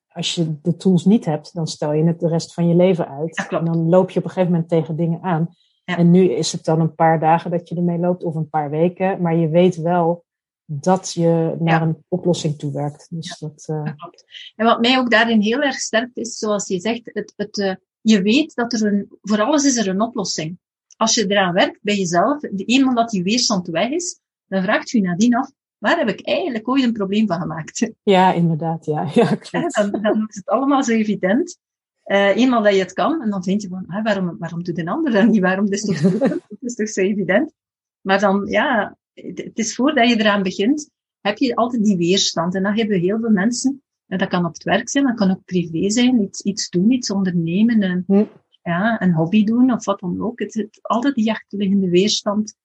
als 0.08 0.34
je 0.34 0.60
de 0.60 0.76
tools 0.76 1.04
niet 1.04 1.24
hebt, 1.24 1.54
dan 1.54 1.66
stel 1.66 1.92
je 1.92 2.04
het 2.04 2.20
de 2.20 2.28
rest 2.28 2.54
van 2.54 2.68
je 2.68 2.74
leven 2.74 3.08
uit. 3.08 3.46
En 3.48 3.64
dan 3.64 3.88
loop 3.88 4.10
je 4.10 4.18
op 4.18 4.24
een 4.24 4.30
gegeven 4.30 4.52
moment 4.52 4.68
tegen 4.68 4.96
dingen 4.96 5.22
aan. 5.22 5.48
Ja. 5.84 5.96
En 5.96 6.10
nu 6.10 6.30
is 6.30 6.52
het 6.52 6.64
dan 6.64 6.80
een 6.80 6.94
paar 6.94 7.20
dagen 7.20 7.50
dat 7.50 7.68
je 7.68 7.74
ermee 7.74 7.98
loopt 7.98 8.24
of 8.24 8.34
een 8.34 8.48
paar 8.48 8.70
weken, 8.70 9.22
maar 9.22 9.36
je 9.36 9.48
weet 9.48 9.76
wel 9.76 10.24
dat 10.64 11.12
je 11.12 11.56
naar 11.58 11.82
een 11.82 12.04
oplossing 12.08 12.58
toe 12.58 12.72
werkt. 12.72 13.06
Dus 13.10 13.38
dat, 13.38 13.66
uh... 13.70 13.82
klopt. 13.96 14.24
En 14.56 14.66
wat 14.66 14.80
mij 14.80 14.98
ook 14.98 15.10
daarin 15.10 15.40
heel 15.40 15.60
erg 15.60 15.76
sterkt 15.76 16.16
is, 16.16 16.38
zoals 16.38 16.68
je 16.68 16.80
zegt, 16.80 17.10
het, 17.12 17.32
het, 17.36 17.80
je 18.00 18.22
weet 18.22 18.54
dat 18.54 18.72
er 18.72 18.86
een, 18.86 19.06
voor 19.22 19.42
alles 19.42 19.64
is 19.64 19.76
er 19.76 19.88
een 19.88 20.00
oplossing. 20.00 20.58
Als 20.96 21.14
je 21.14 21.26
eraan 21.26 21.54
werkt 21.54 21.78
bij 21.82 21.96
jezelf, 21.96 22.40
de 22.40 22.64
eenmaal 22.64 22.94
dat 22.94 23.10
die 23.10 23.22
weerstand 23.22 23.66
weg 23.66 23.90
is, 23.90 24.20
dan 24.46 24.62
vraagt 24.62 24.90
je 24.90 25.00
nadien 25.00 25.36
af, 25.36 25.50
waar 25.78 25.98
heb 25.98 26.08
ik 26.08 26.26
eigenlijk 26.26 26.68
ooit 26.68 26.82
een 26.82 26.92
probleem 26.92 27.26
van 27.26 27.40
gemaakt? 27.40 27.92
Ja, 28.02 28.32
inderdaad, 28.32 28.84
ja. 28.84 29.10
ja 29.14 29.34
klopt. 29.34 29.74
Dan, 29.74 30.02
dan 30.02 30.26
is 30.28 30.36
het 30.36 30.48
allemaal 30.48 30.82
zo 30.82 30.92
evident. 30.92 31.58
Uh, 32.06 32.36
eenmaal 32.36 32.62
dat 32.62 32.74
je 32.74 32.78
het 32.78 32.92
kan, 32.92 33.22
en 33.22 33.30
dan 33.30 33.42
vind 33.42 33.62
je 33.62 33.68
van, 33.68 33.84
ah, 33.86 34.04
waarom, 34.04 34.38
waarom 34.38 34.62
doet 34.62 34.78
een 34.78 34.88
ander 34.88 35.12
dat 35.12 35.28
niet? 35.28 35.40
Waarom? 35.40 35.64
Dat 35.64 35.74
is 35.74 35.84
toch, 35.84 36.18
dat 36.18 36.40
is 36.60 36.74
toch 36.74 36.88
zo 36.88 37.00
evident? 37.00 37.52
Maar 38.00 38.20
dan, 38.20 38.46
ja, 38.46 38.96
het 39.12 39.58
is 39.58 39.74
voordat 39.74 40.08
je 40.08 40.16
eraan 40.16 40.42
begint, 40.42 40.90
heb 41.20 41.38
je 41.38 41.54
altijd 41.54 41.84
die 41.84 41.96
weerstand. 41.96 42.54
En 42.54 42.62
dan 42.62 42.76
hebben 42.76 43.00
heel 43.00 43.18
veel 43.18 43.30
mensen, 43.30 43.70
en 43.70 43.82
dat 44.16 44.28
kan 44.28 44.44
op 44.44 44.52
het 44.52 44.62
werk 44.62 44.88
zijn, 44.88 45.04
dat 45.04 45.16
kan 45.16 45.30
ook 45.30 45.44
privé 45.44 45.90
zijn, 45.90 46.22
iets, 46.22 46.40
iets 46.40 46.68
doen, 46.68 46.90
iets 46.90 47.10
ondernemen, 47.10 47.82
een, 47.82 48.04
hm. 48.06 48.24
ja, 48.62 49.02
een 49.02 49.12
hobby 49.12 49.44
doen 49.44 49.72
of 49.72 49.84
wat 49.84 50.00
dan 50.00 50.22
ook. 50.22 50.38
Het 50.38 50.54
is 50.54 50.78
altijd 50.82 51.14
die 51.14 51.30
achterliggende 51.30 51.88
weerstand. 51.88 52.56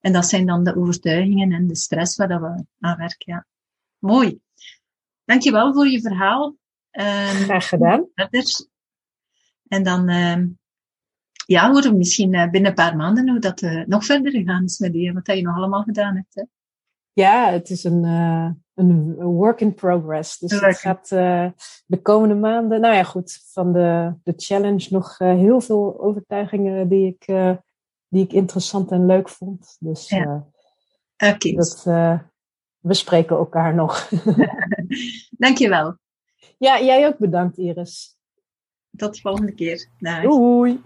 En 0.00 0.12
dat 0.12 0.26
zijn 0.26 0.46
dan 0.46 0.64
de 0.64 0.76
overtuigingen 0.76 1.52
en 1.52 1.66
de 1.66 1.76
stress 1.76 2.16
waar 2.16 2.28
dat 2.28 2.40
we 2.40 2.64
aan 2.80 2.96
werken. 2.96 3.32
Ja. 3.32 3.46
Mooi. 3.98 4.40
Dankjewel 5.24 5.74
voor 5.74 5.88
je 5.88 6.00
verhaal. 6.00 6.46
Um, 6.90 7.04
Graag 7.44 7.68
gedaan. 7.68 8.08
En 9.68 9.82
dan 9.82 10.10
uh, 10.10 10.44
ja, 11.46 11.70
horen 11.70 11.90
we 11.90 11.96
misschien 11.96 12.34
uh, 12.34 12.50
binnen 12.50 12.70
een 12.70 12.76
paar 12.76 12.96
maanden 12.96 13.28
hoe 13.28 13.38
dat 13.38 13.62
uh, 13.62 13.86
nog 13.86 14.04
verder 14.04 14.32
gegaan 14.32 14.64
is 14.64 14.78
met 14.78 14.92
die, 14.92 15.12
wat 15.12 15.26
je 15.26 15.42
nog 15.42 15.56
allemaal 15.56 15.82
gedaan 15.82 16.14
hebt. 16.14 16.34
Hè? 16.34 16.42
Ja, 17.18 17.50
het 17.50 17.70
is 17.70 17.84
een, 17.84 18.04
uh, 18.04 18.50
een 18.74 19.14
work 19.14 19.60
in 19.60 19.74
progress. 19.74 20.38
Dus 20.38 20.60
het 20.60 20.78
gaat 20.78 21.08
de 21.86 22.02
komende 22.02 22.34
maanden, 22.34 22.80
nou 22.80 22.94
ja 22.94 23.02
goed, 23.02 23.42
van 23.52 23.72
de, 23.72 24.14
de 24.22 24.32
challenge 24.36 24.86
nog 24.90 25.18
heel 25.18 25.60
veel 25.60 26.00
overtuigingen 26.00 26.88
die 26.88 27.06
ik, 27.06 27.26
die 28.08 28.24
ik 28.24 28.32
interessant 28.32 28.90
en 28.90 29.06
leuk 29.06 29.28
vond. 29.28 29.76
Dus 29.80 30.08
ja. 30.08 30.46
okay. 31.16 31.52
dat, 31.54 31.82
we 32.78 32.94
spreken 32.94 33.36
elkaar 33.36 33.74
nog. 33.74 34.08
Dankjewel. 35.44 35.96
Ja, 36.58 36.80
jij 36.80 37.06
ook 37.06 37.18
bedankt 37.18 37.56
Iris. 37.56 38.16
Tot 38.96 39.14
de 39.14 39.20
volgende 39.20 39.52
keer. 39.52 39.88
Dag. 39.98 40.22
Doei. 40.22 40.82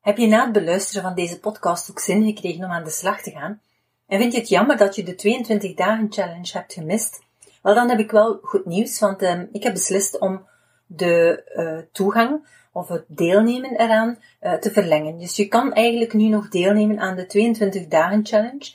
Heb 0.00 0.16
je 0.16 0.26
na 0.26 0.44
het 0.44 0.52
beluisteren 0.52 1.02
van 1.02 1.14
deze 1.14 1.40
podcast 1.40 1.90
ook 1.90 1.98
zin 1.98 2.24
gekregen 2.24 2.64
om 2.64 2.70
aan 2.70 2.84
de 2.84 2.90
slag 2.90 3.22
te 3.22 3.30
gaan? 3.30 3.60
En 4.06 4.18
vind 4.18 4.32
je 4.32 4.38
het 4.38 4.48
jammer 4.48 4.76
dat 4.76 4.94
je 4.94 5.02
de 5.02 5.14
22 5.14 5.74
dagen 5.74 6.12
challenge 6.12 6.50
hebt 6.52 6.72
gemist? 6.72 7.22
Wel, 7.62 7.74
dan 7.74 7.88
heb 7.88 7.98
ik 7.98 8.10
wel 8.10 8.38
goed 8.42 8.64
nieuws, 8.64 8.98
want 8.98 9.22
uh, 9.22 9.40
ik 9.52 9.62
heb 9.62 9.72
beslist 9.72 10.18
om 10.18 10.46
de 10.86 11.44
uh, 11.56 11.78
toegang 11.92 12.46
of 12.72 12.88
het 12.88 13.04
deelnemen 13.06 13.80
eraan 13.80 14.18
uh, 14.42 14.52
te 14.52 14.70
verlengen. 14.70 15.18
Dus 15.18 15.36
je 15.36 15.48
kan 15.48 15.72
eigenlijk 15.72 16.12
nu 16.12 16.28
nog 16.28 16.48
deelnemen 16.48 16.98
aan 16.98 17.16
de 17.16 17.26
22 17.26 17.86
dagen 17.86 18.26
challenge. 18.26 18.72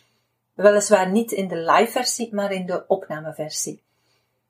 Weliswaar 0.54 1.12
niet 1.12 1.32
in 1.32 1.48
de 1.48 1.56
live 1.56 1.92
versie, 1.92 2.34
maar 2.34 2.52
in 2.52 2.66
de 2.66 2.84
opnameversie. 2.88 3.82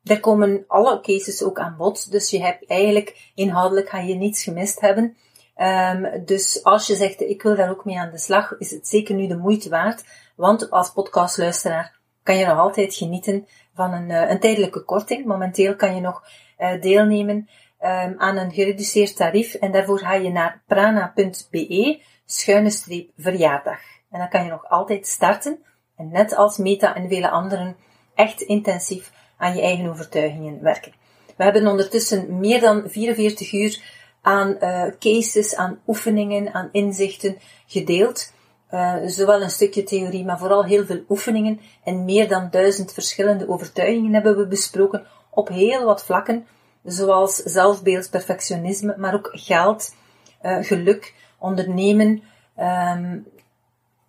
Daar 0.04 0.20
komen 0.20 0.64
alle 0.68 1.02
cases 1.02 1.44
ook 1.44 1.60
aan 1.60 1.76
bod, 1.78 2.12
dus 2.12 2.30
je 2.30 2.42
hebt 2.42 2.68
eigenlijk 2.68 3.32
inhoudelijk 3.36 3.90
ga 3.90 4.00
je 4.00 4.16
niets 4.16 4.44
gemist 4.44 4.80
hebben. 4.80 5.18
Um, 5.58 6.26
dus 6.26 6.64
als 6.64 6.88
je 6.88 6.96
zegt, 6.96 7.22
ik 7.22 7.42
wil 7.42 7.56
daar 7.56 7.70
ook 7.70 7.86
mee 7.86 8.00
aan 8.00 8.12
de 8.12 8.18
slag, 8.18 8.58
is 8.58 8.72
het 8.72 8.88
zeker 8.88 9.16
nu 9.16 9.28
de 9.28 9.38
moeite 9.38 9.70
waard. 9.70 10.04
Want 10.40 10.72
als 10.72 10.92
podcastluisteraar 10.92 12.00
kan 12.24 12.38
je 12.38 12.46
nog 12.46 12.58
altijd 12.58 12.96
genieten 12.96 13.48
van 13.74 13.94
een, 13.94 14.10
uh, 14.10 14.30
een 14.30 14.40
tijdelijke 14.40 14.84
korting. 14.84 15.26
Momenteel 15.26 15.76
kan 15.76 15.96
je 15.96 16.02
nog 16.02 16.24
uh, 16.60 16.82
deelnemen 16.82 17.36
um, 17.82 18.16
aan 18.18 18.38
een 18.38 18.52
gereduceerd 18.52 19.16
tarief. 19.16 19.54
En 19.54 19.72
daarvoor 19.72 20.00
ga 20.00 20.14
je 20.14 20.30
naar 20.30 20.62
prana.be 20.68 22.02
schuine 22.26 22.70
streep 22.70 23.10
verjaardag. 23.18 23.80
En 24.12 24.20
dan 24.20 24.30
kan 24.30 24.44
je 24.44 24.50
nog 24.50 24.70
altijd 24.70 25.08
starten. 25.08 25.64
En 25.98 26.10
net 26.10 26.36
als 26.36 26.58
Meta 26.58 26.96
en 26.96 27.08
vele 27.08 27.30
anderen 27.30 27.76
echt 28.16 28.42
intensief 28.42 29.12
aan 29.38 29.56
je 29.56 29.62
eigen 29.62 29.90
overtuigingen 29.90 30.62
werken. 30.62 30.94
We 31.38 31.44
hebben 31.44 31.68
ondertussen 31.68 32.40
meer 32.40 32.60
dan 32.60 32.84
44 32.88 33.54
uur 33.54 33.82
aan 34.22 34.58
uh, 34.60 34.86
cases, 35.00 35.56
aan 35.56 35.80
oefeningen, 35.88 36.54
aan 36.54 36.70
inzichten 36.72 37.38
gedeeld. 37.68 38.38
Uh, 38.72 38.96
zowel 39.06 39.42
een 39.42 39.50
stukje 39.50 39.84
theorie, 39.84 40.26
maar 40.26 40.40
vooral 40.40 40.64
heel 40.64 40.86
veel 40.86 41.04
oefeningen 41.10 41.60
en 41.84 42.06
meer 42.06 42.28
dan 42.28 42.48
duizend 42.52 42.94
verschillende 42.94 43.50
overtuigingen 43.50 44.14
hebben 44.14 44.38
we 44.38 44.48
besproken 44.48 45.06
op 45.30 45.48
heel 45.48 45.86
wat 45.86 46.04
vlakken, 46.04 46.46
zoals 46.84 47.36
zelfbeeld, 47.36 48.10
perfectionisme, 48.10 48.96
maar 48.98 49.14
ook 49.14 49.30
geld, 49.32 49.96
uh, 50.44 50.58
geluk, 50.62 51.14
ondernemen, 51.38 52.24
um, 52.60 53.28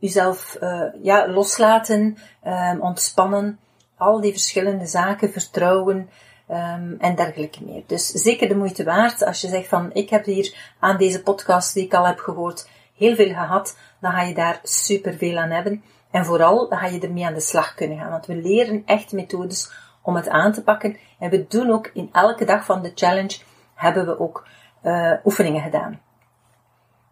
uzelf 0.01 0.57
ja, 1.03 1.29
loslaten, 1.29 2.16
um, 2.46 2.81
ontspannen, 2.81 3.59
al 3.96 4.20
die 4.20 4.33
verschillende 4.33 4.87
zaken, 4.87 5.33
vertrouwen, 5.33 6.11
um, 6.51 6.96
en 6.99 7.14
dergelijke 7.14 7.64
meer. 7.64 7.83
Dus 7.87 8.07
zeker 8.07 8.49
de 8.49 8.57
moeite 8.57 8.85
waard. 8.85 9.25
Als 9.25 9.40
je 9.40 9.49
zegt 9.49 9.68
van, 9.68 9.90
ik 9.92 10.11
heb 10.11 10.25
hier 10.25 10.75
aan 10.79 10.96
deze 10.96 11.23
podcast 11.23 11.75
die 11.75 11.85
ik 11.85 11.94
al 11.94 12.07
heb 12.07 12.18
gehoord 12.18 12.68
heel 13.01 13.15
veel 13.15 13.29
gehad, 13.29 13.77
dan 14.01 14.13
ga 14.13 14.23
je 14.23 14.35
daar 14.35 14.61
super 14.63 15.15
veel 15.15 15.39
aan 15.39 15.51
hebben. 15.51 15.83
En 16.11 16.25
vooral, 16.25 16.69
dan 16.69 16.79
ga 16.79 16.87
je 16.87 17.01
ermee 17.01 17.27
aan 17.27 17.35
de 17.35 17.41
slag 17.41 17.75
kunnen 17.75 17.99
gaan. 17.99 18.11
Want 18.11 18.27
we 18.27 18.35
leren 18.35 18.83
echt 18.87 19.13
methodes 19.13 19.71
om 20.03 20.17
het 20.17 20.29
aan 20.29 20.53
te 20.53 20.63
pakken. 20.63 20.97
En 21.19 21.31
we 21.31 21.47
doen 21.49 21.71
ook 21.71 21.91
in 21.95 22.09
elke 22.13 22.45
dag 22.45 22.65
van 22.65 22.83
de 22.83 22.93
challenge, 22.95 23.39
hebben 23.75 24.07
we 24.07 24.21
ook 24.21 24.47
uh, 24.83 25.13
oefeningen 25.25 25.63
gedaan. 25.63 26.01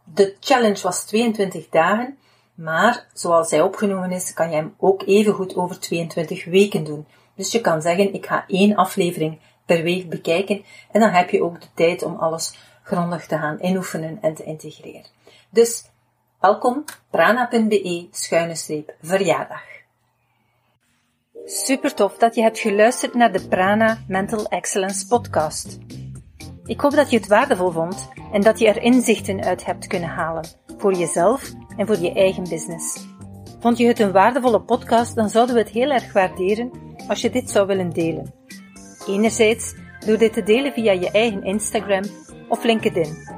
De 0.05 0.37
challenge 0.40 0.83
was 0.83 1.05
22 1.05 1.68
dagen. 1.68 2.18
Maar 2.55 3.07
zoals 3.12 3.51
hij 3.51 3.62
opgenomen 3.62 4.12
is, 4.12 4.33
kan 4.33 4.51
je 4.51 4.57
hem 4.57 4.74
ook 4.79 5.03
even 5.07 5.35
goed 5.35 5.57
over 5.57 5.81
22 5.81 6.44
weken 6.44 6.85
doen. 6.85 7.07
Dus 7.35 7.53
je 7.53 7.61
kan 7.61 7.83
zeggen, 7.83 8.14
ik 8.14 8.27
ga 8.27 8.44
één 8.46 8.77
aflevering 8.77 9.38
per 9.66 9.83
week 9.83 10.09
bekijken 10.09 10.64
en 10.92 11.01
dan 11.01 11.11
heb 11.11 11.31
je 11.31 11.42
ook 11.42 11.61
de 11.61 11.66
tijd 11.74 12.03
om 12.03 12.16
alles 12.16 12.59
grondig 12.83 13.27
te 13.27 13.38
gaan 13.38 13.61
inoefenen 13.61 14.18
en 14.22 14.35
te 14.35 14.44
integreren. 14.44 15.05
Dus 15.50 15.84
welkom, 16.40 16.84
prana.be 17.11 18.08
schuine 18.11 18.54
streep 18.54 18.94
verjaardag. 19.02 19.62
Super 21.44 21.94
tof 21.94 22.16
dat 22.16 22.34
je 22.34 22.42
hebt 22.42 22.58
geluisterd 22.58 23.14
naar 23.14 23.32
de 23.32 23.48
Prana 23.48 23.98
Mental 24.08 24.46
Excellence 24.46 25.06
podcast. 25.06 25.78
Ik 26.64 26.80
hoop 26.80 26.92
dat 26.92 27.11
je 27.11 27.16
het 27.16 27.26
waardevol 27.26 27.70
vond 27.70 28.08
en 28.32 28.40
dat 28.40 28.58
je 28.58 28.68
er 28.68 28.82
inzichten 28.82 29.44
uit 29.44 29.64
hebt 29.64 29.87
kunnen 29.87 30.08
halen 30.08 30.44
voor 30.78 30.92
jezelf 30.92 31.52
en 31.76 31.87
voor 31.87 31.98
je 31.98 32.12
eigen 32.12 32.48
business. 32.48 33.06
Vond 33.61 33.78
je 33.78 33.87
het 33.87 33.98
een 33.98 34.12
waardevolle 34.12 34.61
podcast, 34.61 35.14
dan 35.14 35.30
zouden 35.30 35.54
we 35.54 35.61
het 35.61 35.70
heel 35.70 35.90
erg 35.90 36.12
waarderen 36.12 36.70
als 37.08 37.20
je 37.20 37.30
dit 37.30 37.50
zou 37.50 37.66
willen 37.66 37.90
delen. 37.90 38.34
Enerzijds 39.06 39.74
door 40.06 40.18
dit 40.18 40.32
te 40.32 40.42
delen 40.42 40.72
via 40.72 40.92
je 40.92 41.11
eigen 41.11 41.44
Instagram 41.44 42.04
of 42.48 42.64
LinkedIn. 42.64 43.38